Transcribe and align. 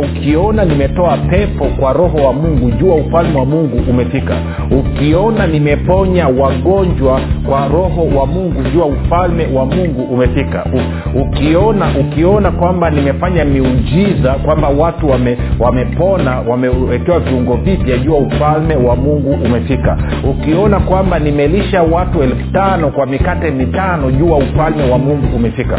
ukiona 0.00 0.64
nimetoa 0.64 1.16
pepo 1.16 1.64
kwa 1.64 1.92
roho 1.92 2.18
wa 2.18 2.32
mungu 2.32 2.70
jua 2.70 2.94
ufalme 2.94 3.38
wa 3.38 3.44
mungu 3.44 3.90
umefika. 3.90 4.34
Ukiona 4.70 5.46
nimeponya 5.46 6.28
wagonjwa 6.28 7.20
kwa 7.48 7.68
roho 7.68 8.06
wa 8.18 8.26
mungu 8.26 8.62
jua 8.74 8.86
ufalme 8.86 9.46
wa 9.54 9.66
mungu 9.66 10.02
umefika. 10.02 10.64
U, 10.74 10.80
ukiona 11.20 11.86
ukiona 12.00 12.50
kwamba 12.50 12.90
nimefanya 12.90 13.44
miujiza 13.44 14.32
kwamba 14.32 14.68
watu 14.68 15.10
wame, 15.10 15.38
wamepona 15.58 16.40
wamewekewa 16.40 17.20
viungo 17.20 17.54
vipya 17.56 17.98
jua 17.98 18.18
ufalme 18.18 18.76
wa 18.76 18.96
mungu 18.96 19.30
umefika. 19.44 19.98
Ukiona 20.30 20.80
kwamba 20.80 21.18
nimelisha 21.18 21.82
watu 21.82 22.22
elfu 22.22 22.52
tano 22.52 22.88
kwa 22.88 23.06
mikate 23.06 23.50
mitano 23.50 24.10
jua 24.10 24.36
ufalme 24.38 24.90
wa 24.90 24.98
mungu 24.98 25.36
umefika 25.36 25.78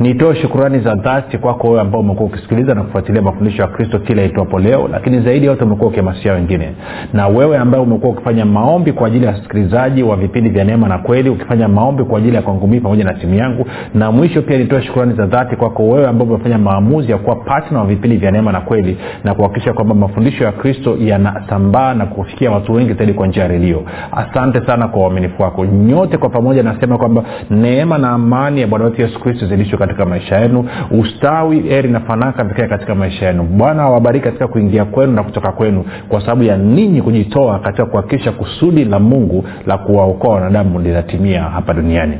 Nitoe 0.00 0.34
shukurani 0.36 0.78
za 0.80 0.94
dhati 0.94 1.38
kwako 1.38 1.68
wewe 1.68 1.80
ambao 1.80 2.00
umekuwa 2.00 2.26
ukisikiliza 2.28 2.74
na 2.74 2.82
kufuatilia 2.82 3.22
mafundisho 3.22 3.62
ya 3.62 3.68
kristo 3.68 3.98
kila 3.98 4.24
itwapo 4.24 4.58
leo 4.58 4.88
lakini 4.92 5.20
zaidi 5.20 5.46
yote 5.46 5.64
umekuwa 5.64 5.88
ukihamasisha 5.88 6.32
wengine. 6.32 6.72
Na 7.12 7.28
wewe 7.28 7.58
ambaye 7.58 7.82
umekuwa 7.84 8.12
ukifanya 8.12 8.44
maombi 8.44 8.92
kwa 8.92 9.06
ajili 9.06 9.24
ya 9.26 9.32
wasikilizaji 9.32 10.02
wa 10.02 10.16
vipindi 10.16 10.50
vya 10.50 10.64
neema 10.64 10.88
na 10.88 10.98
kweli 10.98 11.30
ukifanya 11.30 11.68
maombi 11.68 12.04
kwa 12.04 12.18
ajili 12.18 12.36
ya 12.36 12.42
kwangumii 12.42 12.80
pamoja 12.80 13.04
na 13.04 13.14
timu 13.14 13.34
yangu. 13.34 13.66
Na 13.94 14.12
mwisho 14.12 14.42
pia 14.42 14.58
nitoe 14.58 14.82
shukurani 14.82 15.14
za 15.14 15.26
dhati 15.28 15.56
kwako 15.56 15.88
wewe 15.88 16.06
ambao 16.08 16.26
umefanya 16.28 16.58
maamuzi 16.58 17.12
ya 17.12 17.18
kuwa 17.18 17.36
patna 17.36 17.78
wa 17.78 17.86
vipindi 17.86 18.16
vya 18.16 18.30
neema 18.30 18.52
na 18.52 18.60
kweli 18.60 18.98
na 19.24 19.34
kuhakikisha 19.34 19.72
kwamba 19.72 19.94
mafundisho 19.94 20.44
ya 20.44 20.52
kristo 20.52 20.96
yanasambaa 21.00 21.94
na 21.94 22.06
kufikia 22.06 22.50
watu 22.50 22.72
wengi 22.72 22.92
zaidi 22.94 23.12
kwa 23.12 23.26
njia 23.26 23.42
ya 23.42 23.48
redio. 23.48 23.82
Asante 24.12 24.66
sana 24.66 24.88
kwa 24.88 25.00
uaminifu 25.02 25.42
wako. 25.42 25.66
Nyote 25.66 26.16
kwa 26.18 26.28
pamoja 26.28 26.62
nasema 26.62 26.98
kwamba 26.98 27.24
neema 27.50 27.98
na 27.98 28.10
amani 28.10 28.60
ya 28.60 28.66
bwana 28.66 28.84
wetu 28.84 29.02
yesu 29.02 29.20
kristo 29.20 29.46
zilishwe 29.46 29.78
katika 29.78 30.06
maisha 30.06 30.36
yenu. 30.40 30.68
Ustawi 31.00 31.60
heri 31.60 31.88
na 31.90 32.00
fanaka 32.00 32.44
vikae 32.44 32.68
katika 32.68 32.94
maisha 32.94 33.26
yenu. 33.26 33.42
Bwana 33.42 33.82
awabariki 33.82 34.24
katika 34.24 34.48
kuingia 34.48 34.84
kwenu 34.84 35.12
na 35.12 35.22
kutoka 35.22 35.52
kwenu 35.52 35.84
kwa 36.08 36.20
sababu 36.20 36.42
ya 36.42 36.56
ninyi 36.56 37.02
kujitoa 37.02 37.58
katika 37.58 37.86
kuhakikisha 37.86 38.32
kusudi 38.32 38.84
la 38.84 38.98
mungu 38.98 39.44
la 39.66 39.78
kuwaokoa 39.78 40.34
wanadamu 40.34 40.80
linatimia 40.80 41.42
hapa 41.42 41.74
duniani 41.74 42.18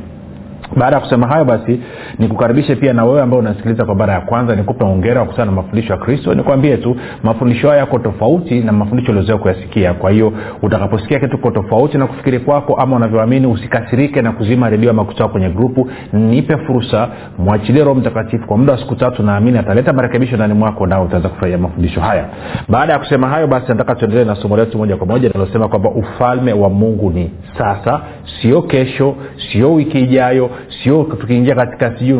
baada 0.77 0.95
ya 0.95 1.01
kusema 1.01 1.27
hayo 1.27 1.45
basi 1.45 1.79
nikukaribishe 2.19 2.75
pia 2.75 2.93
na 2.93 3.05
wewe 3.05 3.21
ambao 3.21 3.39
unasikiliza 3.39 3.85
kwa 3.85 3.95
mara 3.95 4.13
ya 4.13 4.21
kwanza 4.21 4.55
nikupe 4.55 4.83
ongera 4.85 5.21
kuhusiana 5.23 5.51
na 5.51 5.55
mafundisho 5.57 5.93
ya 5.93 5.99
kristo. 5.99 6.33
Nikwambie 6.33 6.77
tu 6.77 6.95
mafundisho 7.23 7.67
hayo 7.67 7.79
yako 7.79 7.99
tofauti 7.99 8.59
na 8.59 8.71
mafundisho 8.71 9.11
uliozoea 9.11 9.37
kuyasikia. 9.37 9.93
Kwa 9.93 10.11
hiyo 10.11 10.33
utakaposikia 10.61 11.19
kitu 11.19 11.37
ko 11.37 11.51
tofauti 11.51 11.97
na 11.97 12.07
kufikiri 12.07 12.39
kwako 12.39 12.75
ama 12.75 12.95
unavyoamini 12.95 13.47
usikasirike 13.47 14.21
na 14.21 14.31
kuzima 14.31 14.69
redio 14.69 14.89
ama 14.89 15.05
kutoka 15.05 15.29
kwenye 15.29 15.49
grupu. 15.49 15.89
Nipe 16.13 16.57
fursa 16.57 17.07
mwachilie 17.37 17.83
roho 17.83 17.99
mtakatifu 17.99 18.47
kwa 18.47 18.57
muda 18.57 18.73
wa 18.73 18.79
siku 18.79 18.95
tatu 18.95 19.23
naamini 19.23 19.57
ataleta 19.57 19.93
marekebisho 19.93 20.35
ndani 20.35 20.53
mwako 20.53 20.87
nao 20.87 21.03
utaweza 21.03 21.29
kufurahia 21.29 21.57
mafundisho 21.57 22.01
haya. 22.01 22.25
Baada 22.69 22.93
ya 22.93 22.99
kusema 22.99 23.27
hayo 23.29 23.47
basi 23.47 23.67
nataka 23.67 23.95
tuendelee 23.95 24.25
na 24.25 24.35
somo 24.35 24.57
letu 24.57 24.77
moja 24.77 24.97
kwa 24.97 25.07
moja 25.07 25.27
linalosema 25.29 25.67
kwamba 25.67 25.89
ufalme 25.89 26.53
wa 26.53 26.69
mungu 26.69 27.11
ni 27.11 27.31
sasa 27.57 28.01
sio 28.41 28.61
kesho 28.61 29.15
sio 29.51 29.73
wiki 29.73 29.99
ijayo 29.99 30.49
sio 30.83 31.03
tukiingia 31.03 31.55
katika 31.55 31.97
sijui 31.99 32.19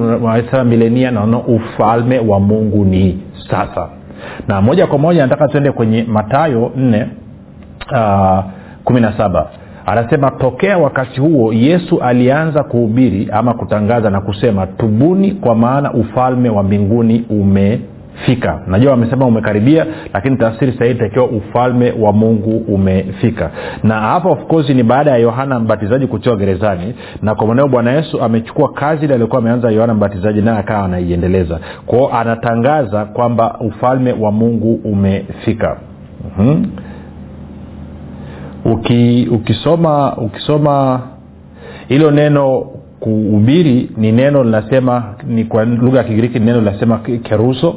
milenia 0.65 1.11
naona 1.11 1.37
ufalme 1.37 2.19
wa 2.19 2.39
mungu 2.39 2.85
ni 2.85 3.19
sasa. 3.49 3.89
Na 4.47 4.61
moja 4.61 4.87
kwa 4.87 4.97
moja 4.97 5.21
nataka 5.21 5.47
tuende 5.47 5.71
kwenye 5.71 6.03
matayo 6.03 6.71
nne 6.75 7.05
kumi 8.83 9.01
na 9.01 9.17
saba. 9.17 9.49
Anasema 9.85 10.31
tokea 10.31 10.77
wakati 10.77 11.19
huo 11.21 11.53
yesu 11.53 12.01
alianza 12.01 12.63
kuhubiri 12.63 13.29
ama 13.31 13.53
kutangaza 13.53 14.09
na 14.09 14.21
kusema 14.21 14.67
tubuni 14.67 15.31
kwa 15.31 15.55
maana 15.55 15.93
ufalme 15.93 16.49
wa 16.49 16.63
mbinguni 16.63 17.25
ume 17.29 17.81
fika. 18.25 18.59
Najua 18.67 18.91
wamesema 18.91 19.25
umekaribia 19.25 19.85
lakini 20.13 20.37
tafsiri 20.37 20.73
sahii 20.79 20.91
itakiwa 20.91 21.25
ufalme 21.25 21.93
wa 21.99 22.13
mungu 22.13 22.57
umefika. 22.57 23.51
Na 23.83 23.99
hapa 23.99 24.29
of 24.29 24.45
course 24.45 24.69
ni 24.69 24.83
baada 24.83 25.11
ya 25.11 25.17
yohana 25.17 25.59
mbatizaji 25.59 26.07
kutiwa 26.07 26.35
gerezani 26.35 26.93
na 27.21 27.35
kwa 27.35 27.45
mwanao 27.45 27.67
bwana 27.67 27.91
yesu 27.91 28.21
amechukua 28.21 28.73
kazi 28.73 29.05
ile 29.05 29.13
aliokuwa 29.13 29.39
ameanza 29.41 29.71
yohana 29.71 29.93
mbatizaji 29.93 30.41
naye 30.41 30.57
akawa 30.57 30.85
anaiendeleza. 30.85 31.59
Kwao 31.85 32.13
anatangaza 32.13 33.05
kwamba 33.05 33.59
ufalme 33.59 34.13
wa 34.13 34.31
mungu 34.31 34.73
umefika. 34.83 35.77
Mm-hmm. 36.39 36.65
Uki, 38.65 39.27
ukisoma 39.31 40.17
ukisoma 40.17 41.01
hilo 41.87 42.11
neno 42.11 42.59
kuhubiri 42.99 43.89
ni 43.97 44.11
neno 44.11 44.43
linasema 44.43 45.03
ni 45.27 45.45
kwa 45.45 45.65
lugha 45.65 45.97
ya 45.97 46.03
kigiriki 46.03 46.39
ni 46.39 46.45
neno 46.45 46.59
linasema 46.59 46.97
keruso 47.23 47.75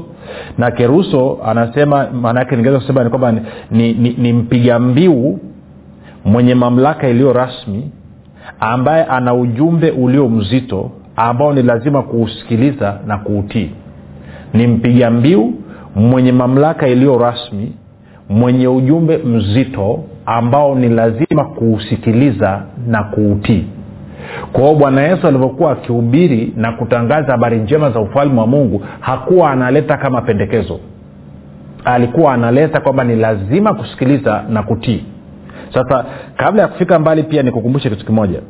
na 0.58 0.70
keruso 0.70 1.38
anasema 1.46 2.06
maana 2.10 2.40
yake 2.40 2.56
ningeweza 2.56 2.80
kusema 2.80 3.04
ni 3.04 3.10
kwamba 3.10 3.32
ni, 3.32 3.40
ni, 3.70 3.92
ni, 3.92 4.14
ni 4.18 4.32
mpiga 4.32 4.78
mbiu 4.78 5.38
mwenye 6.24 6.54
mamlaka 6.54 7.08
iliyo 7.08 7.32
rasmi 7.32 7.90
ambaye 8.60 9.04
ana 9.04 9.34
ujumbe 9.34 9.90
ulio 9.90 10.28
mzito 10.28 10.90
ambao 11.16 11.52
ni 11.52 11.62
lazima 11.62 12.02
kuusikiliza 12.02 12.98
na 13.06 13.18
kuutii. 13.18 13.70
Ni 14.54 14.66
mpiga 14.66 15.10
mbiu 15.10 15.54
mwenye 15.96 16.32
mamlaka 16.32 16.88
iliyo 16.88 17.18
rasmi 17.18 17.72
mwenye 18.28 18.68
ujumbe 18.68 19.16
mzito 19.18 20.04
ambao 20.26 20.74
ni 20.74 20.88
lazima 20.88 21.44
kuusikiliza 21.44 22.62
na 22.88 23.04
kuutii 23.04 23.64
kwa 24.52 24.62
hiyo 24.62 24.74
bwana 24.74 25.02
yesu 25.02 25.26
alivyokuwa 25.28 25.72
akihubiri 25.72 26.52
na 26.56 26.72
kutangaza 26.72 27.32
habari 27.32 27.58
njema 27.58 27.90
za 27.90 28.00
ufalme 28.00 28.40
wa 28.40 28.46
mungu 28.46 28.82
hakuwa 29.00 29.50
analeta 29.50 29.96
kama 29.96 30.22
pendekezo. 30.22 30.80
Alikuwa 31.84 32.34
analeta 32.34 32.80
kwamba 32.80 33.04
ni 33.04 33.16
lazima 33.16 33.74
kusikiliza 33.74 34.44
na 34.48 34.62
kutii. 34.62 35.04
Sasa 35.74 36.04
kabla 36.36 36.62
ya 36.62 36.68
kufika 36.68 36.98
mbali 36.98 37.22
pia 37.22 37.42
nikukumbushe 37.42 37.90
kitu 37.90 38.06
kimoja. 38.06 38.40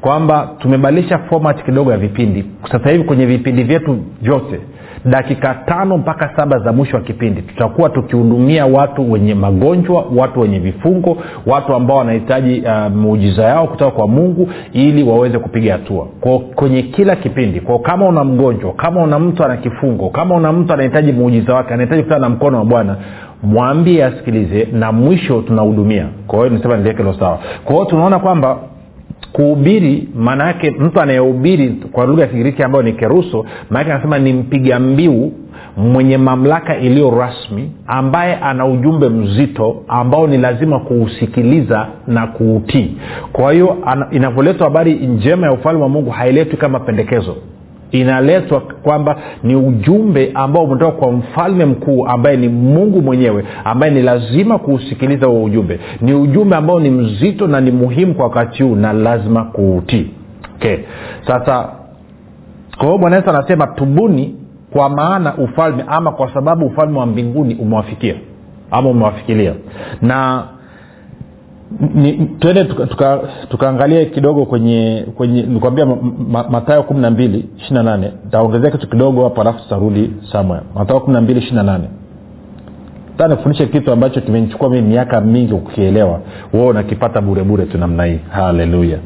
Kwamba 0.00 0.50
tumebadilisha 0.58 1.18
format 1.18 1.64
kidogo 1.64 1.90
ya 1.92 1.98
vipindi. 1.98 2.44
Sasa 2.72 2.90
hivi 2.90 3.04
kwenye 3.04 3.26
vipindi 3.26 3.62
vyetu 3.62 3.98
vyote 4.22 4.60
dakika 5.04 5.54
tano 5.54 5.96
mpaka 5.98 6.30
saba 6.36 6.58
za 6.58 6.72
mwisho 6.72 6.96
wa 6.96 7.02
kipindi. 7.02 7.42
Tutakuwa 7.42 7.88
tukihudumia 7.88 8.66
watu 8.66 9.12
wenye 9.12 9.34
magonjwa 9.34 10.04
watu 10.16 10.40
wenye 10.40 10.58
vifungo 10.58 11.16
watu 11.46 11.74
ambao 11.74 11.96
wanahitaji 11.96 12.60
uh, 12.66 12.92
muujiza 12.96 13.42
yao 13.42 13.66
kutoka 13.66 13.90
kwa 13.90 14.08
mungu 14.08 14.48
ili 14.72 15.02
waweze 15.02 15.38
kupiga 15.38 15.72
hatua. 15.72 16.06
Kwenye 16.54 16.82
kila 16.82 17.16
kipindi 17.16 17.60
kwa 17.60 17.78
kama 17.78 18.06
una 18.08 18.24
mgonjwa 18.24 18.72
kama 18.72 19.02
una 19.02 19.18
mtu 19.18 19.44
ana 19.44 19.56
kifungo 19.56 20.08
kama 20.08 20.34
una 20.34 20.52
mtu 20.52 20.72
anahitaji 20.72 21.12
muujiza 21.12 21.54
wake 21.54 21.74
anahitaji 21.74 22.02
kutana 22.02 22.20
na 22.20 22.28
mkono 22.28 22.58
wa 22.58 22.64
bwana 22.64 22.96
mwambie 23.42 24.04
asikilize 24.04 24.68
na 24.72 24.92
mwisho 24.92 25.42
tunahudumia. 25.42 26.06
Kwa 26.26 26.38
hiyo 26.38 26.50
nisema 26.50 26.76
niliweke 26.76 27.18
sawa. 27.18 27.38
Kwa 27.64 27.74
hiyo 27.74 27.84
tunaona 27.86 28.18
kwamba 28.18 28.58
kuhubiri 29.34 30.08
maana 30.16 30.46
yake 30.46 30.70
mtu 30.70 31.00
anayehubiri 31.00 31.68
kwa 31.92 32.06
lugha 32.06 32.22
ya 32.22 32.28
kigiriki 32.28 32.62
ambayo 32.62 32.82
ni 32.84 32.92
keruso 32.92 33.46
maanake 33.70 33.92
anasema 33.92 34.18
ni 34.18 34.32
mpiga 34.32 34.80
mbiu 34.80 35.32
mwenye 35.76 36.18
mamlaka 36.18 36.76
iliyo 36.78 37.10
rasmi 37.10 37.70
ambaye 37.86 38.34
ana 38.34 38.66
ujumbe 38.66 39.08
mzito 39.08 39.82
ambao 39.88 40.26
ni 40.26 40.38
lazima 40.38 40.78
kuusikiliza 40.78 41.86
na 42.06 42.26
kuutii. 42.26 42.96
Kwa 43.32 43.52
hiyo 43.52 43.76
inavyoletwa 44.10 44.66
habari 44.66 44.94
njema 44.94 45.46
ya 45.46 45.52
ufalme 45.52 45.82
wa 45.82 45.88
mungu 45.88 46.10
hailetwi 46.10 46.56
kama 46.56 46.80
pendekezo 46.80 47.36
inaletwa 48.00 48.60
kwamba 48.60 49.16
ni 49.42 49.56
ujumbe 49.56 50.30
ambao 50.34 50.64
umetoka 50.64 50.92
kwa 50.92 51.12
mfalme 51.12 51.64
mkuu 51.64 52.06
ambaye 52.06 52.36
ni 52.36 52.48
mungu 52.48 53.02
mwenyewe 53.02 53.44
ambaye 53.64 53.92
ni 53.92 54.02
lazima 54.02 54.58
kuusikiliza 54.58 55.26
huo 55.26 55.44
ujumbe. 55.44 55.80
Ni 56.00 56.14
ujumbe 56.14 56.56
ambao 56.56 56.80
ni 56.80 56.90
mzito 56.90 57.46
na 57.46 57.60
ni 57.60 57.70
muhimu 57.70 58.14
kwa 58.14 58.24
wakati 58.24 58.62
huu 58.62 58.74
na 58.76 58.92
lazima 58.92 59.44
kuutii. 59.44 60.10
Okay. 60.56 60.76
sasa 61.26 61.68
kwa 62.78 62.86
hiyo 62.86 62.98
bwana 62.98 63.16
yesu 63.16 63.30
anasema 63.30 63.66
tubuni 63.66 64.34
kwa 64.72 64.88
maana 64.88 65.34
ufalme 65.36 65.84
ama 65.88 66.12
kwa 66.12 66.34
sababu 66.34 66.66
ufalme 66.66 66.98
wa 66.98 67.06
mbinguni 67.06 67.54
umewafikia 67.54 68.14
ama 68.70 68.90
umewafikilia. 68.90 69.54
Na 70.02 70.44
twende 72.38 72.64
tukaangalia 72.64 73.36
tuka, 73.46 74.04
tuka 74.04 74.14
kidogo 74.14 74.44
kwenye 74.46 75.06
kwenye 75.16 75.42
nikwambia 75.42 75.86
matayo 76.50 76.82
kumi 76.82 77.00
na 77.00 77.10
mbili 77.10 77.44
ishiri 77.56 77.74
na 77.74 77.82
nane. 77.82 78.12
Taongezea 78.30 78.70
kitu 78.70 78.88
kidogo 78.88 79.24
hapo 79.24 79.40
alafu 79.40 79.58
tutarudi 79.62 80.10
samwe 80.32 80.60
matayo 80.74 81.00
kumi 81.00 81.14
na 81.14 81.20
mbili 81.20 81.38
ishiri 81.40 81.56
na 81.56 81.62
nane. 81.62 81.84
Ta 83.16 83.28
nikufundishe 83.28 83.66
kitu 83.66 83.92
ambacho 83.92 84.20
kimenichukua 84.20 84.70
mii 84.70 84.80
miaka 84.82 85.20
mingi 85.20 85.54
kukielewa. 85.54 86.20
Wewe 86.52 86.66
unakipata 86.66 87.20
burebure 87.20 87.64
tu 87.66 87.78
namna 87.78 88.04
hii. 88.04 88.18
Haleluya 88.30 88.98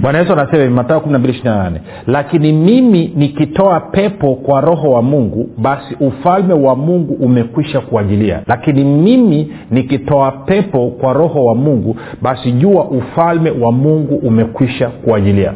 bwana 0.00 0.18
yesu 0.18 0.32
anasema 0.32 0.70
matayo 0.70 1.00
12 1.00 1.72
lakini 2.06 2.52
mimi 2.52 3.12
nikitoa 3.16 3.80
pepo 3.80 4.34
kwa 4.34 4.60
roho 4.60 4.90
wa 4.90 5.02
mungu 5.02 5.50
basi 5.58 5.96
ufalme 6.00 6.54
wa 6.54 6.76
mungu 6.76 7.14
umekwisha 7.14 7.80
kuajilia 7.80 8.42
lakini 8.46 8.84
mimi 8.84 9.52
nikitoa 9.70 10.30
pepo 10.32 10.90
kwa 10.90 11.12
roho 11.12 11.44
wa 11.44 11.54
mungu 11.54 11.96
basi 12.22 12.52
jua 12.52 12.84
ufalme 12.84 13.50
wa 13.50 13.72
mungu 13.72 14.14
umekwisha 14.16 14.88
kuajilia 14.88 15.52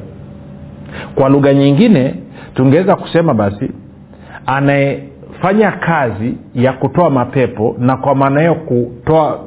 kwa 1.14 1.28
lugha 1.28 1.54
nyingine 1.54 2.14
tungeweza 2.54 2.96
kusema 2.96 3.34
basi 3.34 3.70
anayefanya 4.46 5.70
kazi 5.70 6.34
ya 6.54 6.72
kutoa 6.72 7.10
mapepo 7.10 7.76
na 7.78 7.96
kwa 7.96 8.14
maana 8.14 8.40
hiyo 8.40 8.54
kutoa 8.54 9.40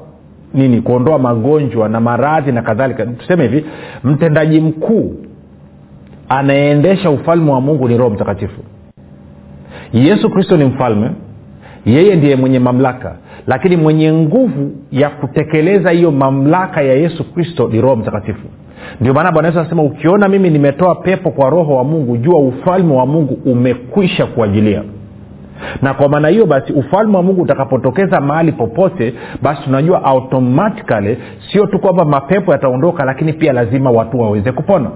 nini 0.56 0.82
kuondoa 0.82 1.20
magonjwa 1.20 1.90
na 1.90 2.00
maradhi 2.00 2.52
na 2.52 2.62
kadhalika. 2.62 3.06
Tuseme 3.06 3.44
hivi 3.48 3.66
mtendaji 4.04 4.62
mkuu 4.62 5.16
anayeendesha 6.30 7.10
ufalme 7.10 7.52
wa 7.52 7.62
mungu 7.62 7.88
ni 7.88 7.98
roho 7.98 8.10
mtakatifu. 8.10 8.62
Yesu 9.94 10.30
kristo 10.30 10.58
ni 10.58 10.66
mfalme 10.66 11.10
yeye 11.86 12.16
ndiye 12.16 12.36
mwenye 12.36 12.60
mamlaka 12.60 13.16
lakini 13.48 13.78
mwenye 13.78 14.14
nguvu 14.14 14.72
ya 14.92 15.10
kutekeleza 15.10 15.90
hiyo 15.90 16.12
mamlaka 16.12 16.82
ya 16.82 16.94
yesu 16.94 17.34
kristo 17.34 17.70
ni 17.74 17.82
roho 17.82 17.96
mtakatifu. 17.96 18.48
Ndio 19.02 19.14
maana 19.14 19.32
bwana 19.32 19.48
yesu 19.48 19.60
anasema 19.60 19.84
ukiona 19.84 20.28
mimi 20.28 20.50
nimetoa 20.50 20.96
pepo 20.96 21.32
kwa 21.32 21.50
roho 21.50 21.76
wa 21.76 21.84
mungu 21.84 22.18
jua 22.18 22.40
ufalme 22.40 22.94
wa 22.94 23.06
mungu 23.06 23.40
umekwisha 23.46 24.26
kuajilia 24.26 24.84
na 25.82 25.94
kwa 25.94 26.10
maana 26.10 26.28
hiyo 26.28 26.46
basi 26.46 26.74
ufalme 26.74 27.18
wa 27.18 27.24
mungu 27.24 27.42
utakapotokeza 27.42 28.22
mahali 28.22 28.52
popote 28.52 29.14
basi 29.42 29.62
tunajua 29.64 30.04
automatikali 30.04 31.18
sio 31.52 31.66
tu 31.68 31.80
kwamba 31.80 32.06
mapepo 32.06 32.52
yataondoka 32.52 33.06
lakini 33.06 33.34
pia 33.34 33.54
lazima 33.54 33.92
watu 33.92 34.20
waweze 34.20 34.52
kupona. 34.52 34.90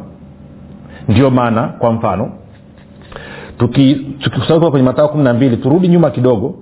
Ndio 1.10 1.30
maana 1.30 1.64
kwa 1.64 1.92
mfano 1.92 2.32
tukisauka 3.58 4.72
kwenye 4.72 4.86
matao 4.86 5.08
kumi 5.10 5.24
na 5.24 5.34
mbili 5.34 5.58
turudi 5.58 5.88
nyuma 5.88 6.10
kidogo 6.10 6.56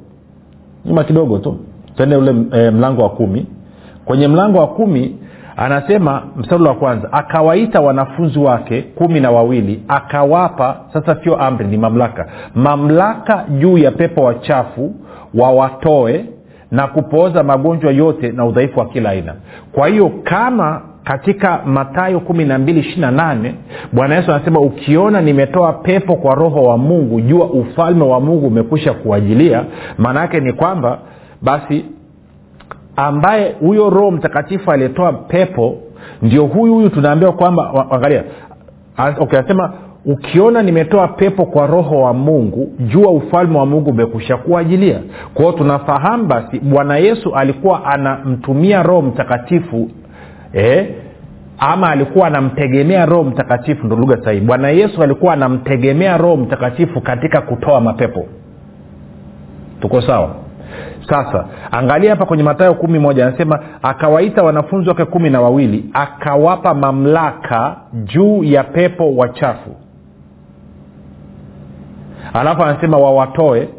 nyuma 0.85 1.03
kidogo 1.03 1.37
tu 1.37 1.57
tende 1.95 2.15
ule 2.15 2.35
e, 2.51 2.71
mlango 2.71 3.01
wa 3.01 3.09
kumi. 3.09 3.45
Kwenye 4.05 4.27
mlango 4.27 4.57
wa 4.59 4.67
kumi 4.67 5.15
anasema 5.57 6.23
mstari 6.37 6.63
wa 6.63 6.73
kwanza 6.73 7.13
akawaita 7.13 7.81
wanafunzi 7.81 8.39
wake 8.39 8.81
kumi 8.81 9.19
na 9.19 9.31
wawili 9.31 9.83
akawapa 9.87 10.77
sasa 10.93 11.17
sio 11.23 11.35
amri 11.37 11.67
ni 11.67 11.77
mamlaka 11.77 12.27
mamlaka 12.55 13.45
juu 13.59 13.77
ya 13.77 13.91
pepo 13.91 14.23
wachafu 14.23 14.95
wawatoe 15.33 16.25
na 16.71 16.87
kupooza 16.87 17.43
magonjwa 17.43 17.91
yote 17.91 18.31
na 18.31 18.45
udhaifu 18.45 18.79
wa 18.79 18.85
kila 18.85 19.09
aina. 19.09 19.33
Kwa 19.71 19.87
hiyo 19.87 20.11
kama 20.23 20.81
katika 21.03 21.59
matayo 21.65 22.19
kumi 22.19 22.45
na 22.45 22.59
mbili 22.59 22.79
ishiri 22.79 23.01
na 23.01 23.11
nane 23.11 23.55
bwana 23.93 24.15
yesu 24.15 24.31
anasema 24.33 24.59
ukiona 24.59 25.21
nimetoa 25.21 25.73
pepo 25.73 26.15
kwa 26.15 26.35
roho 26.35 26.63
wa 26.63 26.77
mungu 26.77 27.21
jua 27.21 27.45
ufalme 27.45 28.03
wa 28.03 28.19
mungu 28.19 28.47
umekwisha 28.47 28.93
kuajilia 28.93 29.63
maana 29.97 30.19
yake 30.21 30.39
ni 30.39 30.53
kwamba 30.53 30.99
basi 31.41 31.85
ambaye 32.97 33.55
huyo 33.59 33.89
roho 33.89 34.11
mtakatifu 34.11 34.71
aliyetoa 34.71 35.13
pepo 35.13 35.75
ndio 36.21 36.45
huyu 36.45 36.73
huyu 36.73 36.89
tunaambiwa 36.89 37.31
kwamba 37.31 37.87
angalia 37.91 38.23
okay, 39.19 39.39
anasema 39.39 39.73
ukiona 40.05 40.61
nimetoa 40.63 41.07
pepo 41.07 41.45
kwa 41.45 41.67
roho 41.67 42.01
wa 42.01 42.13
mungu 42.13 42.71
jua 42.79 43.11
ufalme 43.11 43.57
wa 43.57 43.65
mungu 43.65 43.89
umekusha 43.89 44.37
kuajilia. 44.37 44.99
Kwao 45.33 45.51
tunafahamu 45.51 46.25
basi 46.25 46.59
bwana 46.59 46.97
yesu 46.97 47.35
alikuwa 47.35 47.85
anamtumia 47.85 48.83
roho 48.83 49.01
mtakatifu 49.01 49.89
eh, 50.53 50.87
ama 51.59 51.89
alikuwa 51.89 52.27
anamtegemea 52.27 53.05
roho 53.05 53.23
mtakatifu 53.23 53.85
ndo 53.85 53.95
lugha 53.95 54.17
sahihi. 54.23 54.45
Bwana 54.45 54.69
yesu 54.69 55.03
alikuwa 55.03 55.33
anamtegemea 55.33 56.17
roho 56.17 56.37
mtakatifu 56.37 57.01
katika 57.01 57.41
kutoa 57.41 57.81
mapepo. 57.81 58.25
Tuko 59.81 60.01
sawa 60.01 60.35
sasa 61.09 61.45
angalia 61.71 62.09
hapa 62.09 62.25
kwenye 62.25 62.43
matayo 62.43 62.73
kumi 62.73 62.99
moja 62.99 63.27
anasema 63.27 63.59
akawaita 63.81 64.43
wanafunzi 64.43 64.89
wake 64.89 65.05
kumi 65.05 65.29
na 65.29 65.41
wawili 65.41 65.85
akawapa 65.93 66.73
mamlaka 66.73 67.75
juu 67.93 68.43
ya 68.43 68.63
pepo 68.63 69.15
wachafu. 69.15 69.69
Alafu 72.33 72.63
anasema 72.63 72.97
wawatoe 72.97 73.69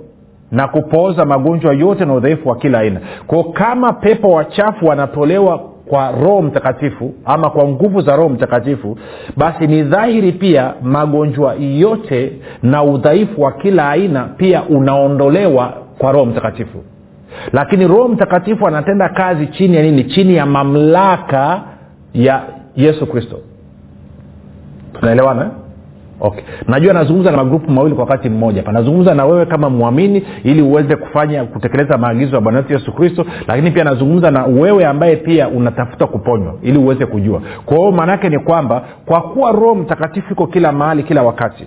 na 0.52 0.68
kupooza 0.68 1.24
magonjwa 1.24 1.74
yote 1.74 2.04
na 2.04 2.14
udhaifu 2.14 2.48
wa 2.48 2.56
kila 2.56 2.78
aina. 2.78 3.00
Kwao 3.26 3.44
kama 3.44 3.92
pepo 3.92 4.30
wachafu 4.30 4.86
wanatolewa 4.86 5.58
kwa 5.88 6.10
roho 6.10 6.42
mtakatifu 6.42 7.14
ama 7.24 7.50
kwa 7.50 7.68
nguvu 7.68 8.00
za 8.00 8.16
roho 8.16 8.28
mtakatifu 8.28 8.98
basi 9.36 9.66
ni 9.66 9.82
dhahiri 9.82 10.32
pia 10.32 10.74
magonjwa 10.82 11.54
yote 11.54 12.32
na 12.62 12.82
udhaifu 12.82 13.42
wa 13.42 13.52
kila 13.52 13.90
aina 13.90 14.24
pia 14.24 14.62
unaondolewa 14.62 15.72
kwa 15.98 16.12
roho 16.12 16.26
mtakatifu. 16.26 16.84
Lakini 17.52 17.86
roho 17.86 18.08
mtakatifu 18.08 18.66
anatenda 18.66 19.08
kazi 19.08 19.46
chini 19.46 19.76
ya 19.76 19.82
nini? 19.82 20.04
Chini 20.04 20.34
ya 20.36 20.46
mamlaka 20.46 21.60
ya 22.14 22.42
yesu 22.76 23.06
kristo. 23.06 23.38
Tunaelewana 24.92 25.42
eh? 25.44 25.50
okay. 26.20 26.44
Najua 26.68 26.92
nazungumza 26.94 27.30
na 27.30 27.36
magrupu 27.36 27.70
mawili 27.70 27.94
kwa 27.94 28.04
wakati 28.04 28.28
mmoja 28.28 28.62
panazungumza 28.62 29.14
na 29.14 29.24
wewe 29.26 29.46
kama 29.46 29.70
mwamini 29.70 30.26
ili 30.44 30.62
uweze 30.62 30.96
kufanya 30.96 31.44
kutekeleza 31.44 31.98
maagizo 31.98 32.34
ya 32.36 32.40
bwana 32.40 32.58
wetu 32.58 32.72
yesu 32.72 32.92
kristo 32.92 33.26
lakini 33.46 33.70
pia 33.70 33.84
nazungumza 33.84 34.30
na 34.30 34.44
wewe 34.44 34.86
ambaye 34.86 35.16
pia 35.16 35.48
unatafuta 35.48 36.06
kuponywa 36.06 36.54
ili 36.62 36.78
uweze 36.78 37.06
kujua. 37.06 37.42
Kwa 37.64 37.76
hiyo 37.76 37.90
maanaake 37.92 38.28
ni 38.28 38.38
kwamba 38.38 38.82
kwa 39.06 39.22
kuwa 39.22 39.52
roho 39.52 39.74
mtakatifu 39.74 40.32
iko 40.32 40.46
kila 40.46 40.72
mahali 40.72 41.02
kila 41.02 41.22
wakati 41.22 41.64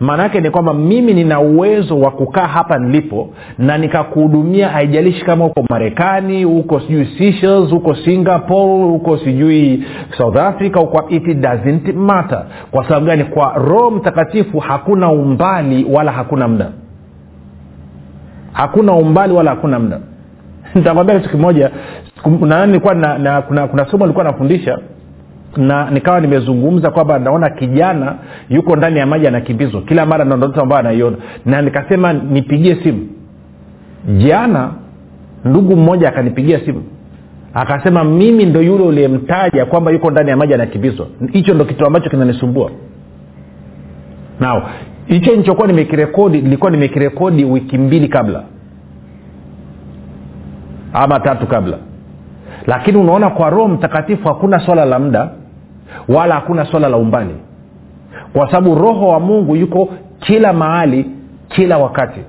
maana 0.00 0.22
yake 0.22 0.40
ni 0.40 0.50
kwamba 0.50 0.74
mimi 0.74 1.14
nina 1.14 1.40
uwezo 1.40 1.98
wa 2.00 2.10
kukaa 2.10 2.46
hapa 2.46 2.78
nilipo 2.78 3.28
na 3.58 3.78
nikakuhudumia 3.78 4.68
haijalishi 4.68 5.24
kama 5.24 5.44
huko 5.44 5.64
marekani 5.70 6.44
huko 6.44 6.80
sijui 6.80 7.08
Seychelles, 7.18 7.70
huko 7.70 7.94
singapore 7.94 8.84
huko 8.84 9.18
sijui 9.18 9.84
south 10.18 10.36
africa 10.36 10.76
huko 10.76 11.04
it 11.08 11.24
doesn't 11.24 11.94
matter. 11.94 12.44
Kwa 12.70 12.84
sababu 12.88 13.06
gani? 13.06 13.24
Kwa 13.24 13.52
roho 13.54 13.90
mtakatifu 13.90 14.58
hakuna 14.58 15.08
umbali 15.12 15.86
wala 15.92 16.12
hakuna 16.12 16.48
muda. 16.48 16.70
Hakuna 18.52 18.92
umbali 18.92 19.32
wala 19.32 19.50
hakuna 19.50 19.78
muda. 19.78 20.00
Nitakwambia 20.74 21.18
kitu 21.18 21.30
kimoja. 21.30 21.70
Nilikuwa 22.66 22.94
na, 22.94 23.42
kuna, 23.42 23.66
kuna 23.68 23.84
somo 23.90 24.06
likuwa 24.06 24.24
nafundisha 24.24 24.78
na 25.56 25.90
nikawa 25.90 26.20
nimezungumza 26.20 26.90
kwamba 26.90 27.18
naona 27.18 27.50
kijana 27.50 28.14
yuko 28.48 28.76
ndani 28.76 28.98
ya 28.98 29.06
maji 29.06 29.26
anakimbizwa 29.26 29.82
kila 29.82 30.06
mara 30.06 30.24
na 30.24 30.36
ndoto 30.36 30.60
ambayo 30.62 30.80
anaiona. 30.80 31.16
Na 31.46 31.62
nikasema 31.62 32.12
nipigie 32.12 32.76
simu. 32.82 33.06
Jana 34.18 34.70
ndugu 35.44 35.76
mmoja 35.76 36.08
akanipigia 36.08 36.60
simu. 36.60 36.82
Akasema 37.54 38.04
mimi 38.04 38.46
ndo 38.46 38.62
yule 38.62 38.84
uliyemtaja 38.84 39.66
kwamba 39.66 39.90
yuko 39.90 40.10
ndani 40.10 40.30
ya 40.30 40.36
maji 40.36 40.54
anakimbizwa 40.54 41.06
hicho 41.32 41.54
ndo 41.54 41.64
kitu 41.64 41.86
ambacho 41.86 42.10
kinanisumbua. 42.10 42.70
Nao 44.40 44.62
hicho 45.06 45.30
nilichokuwa 45.30 45.66
nimekirekodi 45.66 46.40
nilikuwa 46.42 46.70
nimekirekodi 46.70 47.44
wiki 47.44 47.78
mbili 47.78 48.08
kabla. 48.08 48.42
Ama 50.92 51.20
tatu 51.20 51.46
kabla. 51.46 51.78
Lakini 52.66 52.98
unaona 52.98 53.30
kwa 53.30 53.50
roho 53.50 53.68
mtakatifu 53.68 54.28
hakuna 54.28 54.58
swala 54.58 54.84
la 54.84 54.98
muda 54.98 55.30
wala 56.08 56.34
hakuna 56.34 56.64
swala 56.64 56.88
la 56.88 56.96
umbali. 56.96 57.34
Kwa 58.32 58.46
sababu 58.50 58.74
roho 58.74 59.08
wa 59.08 59.20
mungu 59.20 59.56
yuko 59.56 59.88
kila 60.18 60.52
mahali 60.52 61.06
kila 61.48 61.78
wakati. 61.78 62.20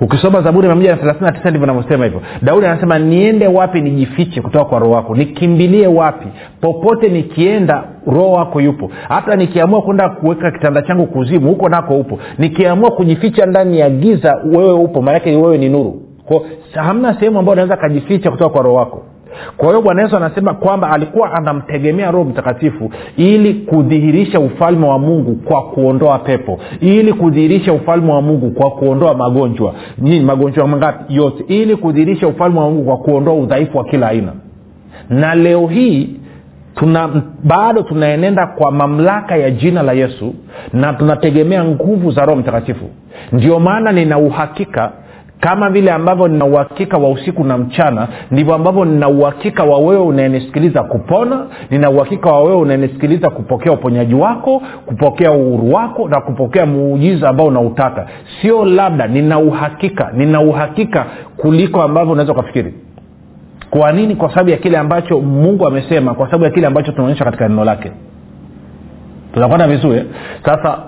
Ukisoma 0.00 0.42
zaburi 0.42 0.74
mia 0.74 0.96
na 1.20 1.32
tisa 1.32 1.50
ndivyo 1.50 1.66
navyosema 1.66 2.04
hivyo. 2.04 2.20
Daudi 2.42 2.66
anasema 2.66 2.98
niende 2.98 3.46
wapi 3.46 3.80
nijifiche 3.80 4.40
kutoka 4.40 4.64
kwa 4.64 4.78
roho 4.78 4.92
wako? 4.92 5.14
Nikimbilie 5.16 5.86
wapi? 5.86 6.26
Popote 6.60 7.08
nikienda 7.08 7.84
roho 8.06 8.32
wako 8.32 8.60
yupo. 8.60 8.90
Hata 9.08 9.36
nikiamua 9.36 9.82
kwenda 9.82 10.08
kuweka 10.08 10.50
kitanda 10.50 10.82
changu 10.82 11.06
kuzimu 11.06 11.48
huko 11.48 11.68
nako 11.68 11.94
upo. 11.98 12.18
Nikiamua 12.38 12.90
kujificha 12.90 13.46
ndani 13.46 13.78
ya 13.78 13.90
giza 13.90 14.40
wewe 14.44 14.72
upo. 14.72 15.02
Maanake 15.02 15.36
wewe 15.36 15.58
ni 15.58 15.68
nuru. 15.68 16.02
Ko 16.28 16.46
hamna 16.74 17.14
sehemu 17.14 17.38
ambayo 17.38 17.52
unaweza 17.52 17.76
kajificha 17.76 18.30
kutoka 18.30 18.50
kwa 18.50 18.62
roho 18.62 18.76
wako 18.76 19.02
kwa 19.56 19.68
hiyo 19.68 19.82
bwana 19.82 20.02
yesu 20.02 20.16
anasema 20.16 20.54
kwamba 20.54 20.90
alikuwa 20.90 21.32
anamtegemea 21.32 22.10
roho 22.10 22.24
mtakatifu 22.24 22.90
ili 23.16 23.54
kudhihirisha 23.54 24.40
ufalme 24.40 24.86
wa 24.86 24.98
mungu 24.98 25.34
kwa 25.34 25.62
kuondoa 25.62 26.18
pepo 26.18 26.58
ili 26.80 27.12
kudhihirisha 27.12 27.72
ufalme 27.72 28.12
wa 28.12 28.22
mungu 28.22 28.50
kwa 28.50 28.70
kuondoa 28.70 29.14
magonjwa. 29.14 29.74
Nini 29.98 30.24
magonjwa 30.24 30.68
mangapi? 30.68 31.14
Yote. 31.14 31.44
Ili 31.48 31.76
kudhihirisha 31.76 32.28
ufalme 32.28 32.60
wa 32.60 32.70
mungu 32.70 32.84
kwa 32.84 32.96
kuondoa 32.96 33.34
udhaifu 33.34 33.78
wa 33.78 33.84
kila 33.84 34.08
aina. 34.08 34.32
Na 35.10 35.34
leo 35.34 35.66
hii 35.66 36.08
tuna 36.74 37.22
bado 37.44 37.82
tunaenenda 37.82 38.46
kwa 38.46 38.70
mamlaka 38.72 39.36
ya 39.36 39.50
jina 39.50 39.82
la 39.82 39.92
yesu 39.92 40.34
na 40.72 40.92
tunategemea 40.92 41.64
nguvu 41.64 42.10
za 42.10 42.24
roho 42.24 42.36
mtakatifu. 42.40 42.84
Ndio 43.32 43.60
maana 43.60 43.92
nina 43.92 44.18
uhakika 44.18 44.92
kama 45.40 45.70
vile 45.70 45.92
ambavyo 45.92 46.28
nina 46.28 46.44
uhakika 46.44 46.98
wa 46.98 47.10
usiku 47.10 47.44
na 47.44 47.58
mchana 47.58 48.08
ndivyo 48.30 48.54
ambavyo 48.54 48.84
nina 48.84 49.08
uhakika 49.08 49.64
wa 49.64 49.78
wewe 49.78 50.02
unayenisikiliza 50.02 50.82
kupona 50.82 51.46
nina 51.70 51.90
uhakika 51.90 52.30
wa 52.30 52.42
wewe 52.42 52.56
unayenisikiliza 52.56 53.30
kupokea 53.30 53.72
uponyaji 53.72 54.14
wako 54.14 54.62
kupokea 54.86 55.32
uhuru 55.32 55.72
wako 55.72 56.08
na 56.08 56.20
kupokea 56.20 56.66
muujiza 56.66 57.28
ambao 57.28 57.46
unautaka 57.46 58.06
sio 58.40 58.64
labda 58.64 59.06
nina 59.06 59.38
uhakika 59.38 60.10
nina 60.14 60.40
uhakika 60.40 61.06
kuliko 61.36 61.82
ambavyo 61.82 62.12
unaweza 62.12 62.32
ukafikiri. 62.32 62.74
Kwa 63.70 63.92
nini? 63.92 64.16
Kwa 64.16 64.28
sababu 64.30 64.50
ya 64.50 64.56
kile 64.56 64.78
ambacho 64.78 65.20
mungu 65.20 65.66
amesema 65.66 66.14
kwa 66.14 66.26
sababu 66.26 66.44
ya 66.44 66.50
kile 66.50 66.66
ambacho 66.66 66.92
tunaonyesha 66.92 67.24
katika 67.24 67.48
neno 67.48 67.64
lake. 67.64 67.92
Tunakwenda 69.34 69.68
vizuri 69.68 70.04
sasa 70.44 70.78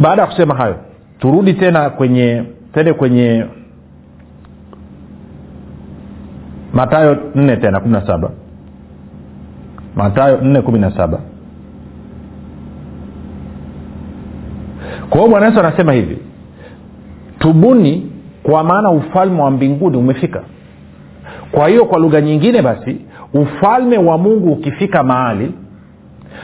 baada 0.00 0.22
ya 0.22 0.28
kusema 0.28 0.54
hayo 0.54 0.76
turudi 1.20 1.54
tena 1.54 1.90
kwenye 1.90 2.44
tende 2.74 2.92
kwenye 2.92 3.44
matayo 6.72 7.16
nne 7.34 7.56
tena 7.56 7.80
kumi 7.80 7.92
na 7.92 8.06
matayo 9.96 10.40
nne 10.40 10.62
kumi 10.62 10.78
na 10.78 10.90
saba. 10.96 11.18
Kwa 15.10 15.18
hiyo 15.18 15.30
bwana 15.30 15.46
yesu 15.46 15.60
anasema 15.60 15.92
hivi 15.92 16.18
tubuni 17.38 18.12
kwa 18.42 18.64
maana 18.64 18.90
ufalme 18.90 19.42
wa 19.42 19.50
mbinguni 19.50 19.96
umefika. 19.96 20.42
Kwa 21.52 21.68
hiyo 21.68 21.84
kwa 21.84 21.98
lugha 21.98 22.20
nyingine 22.20 22.62
basi 22.62 22.96
ufalme 23.34 23.98
wa 23.98 24.18
mungu 24.18 24.52
ukifika 24.52 25.02
mahali 25.02 25.54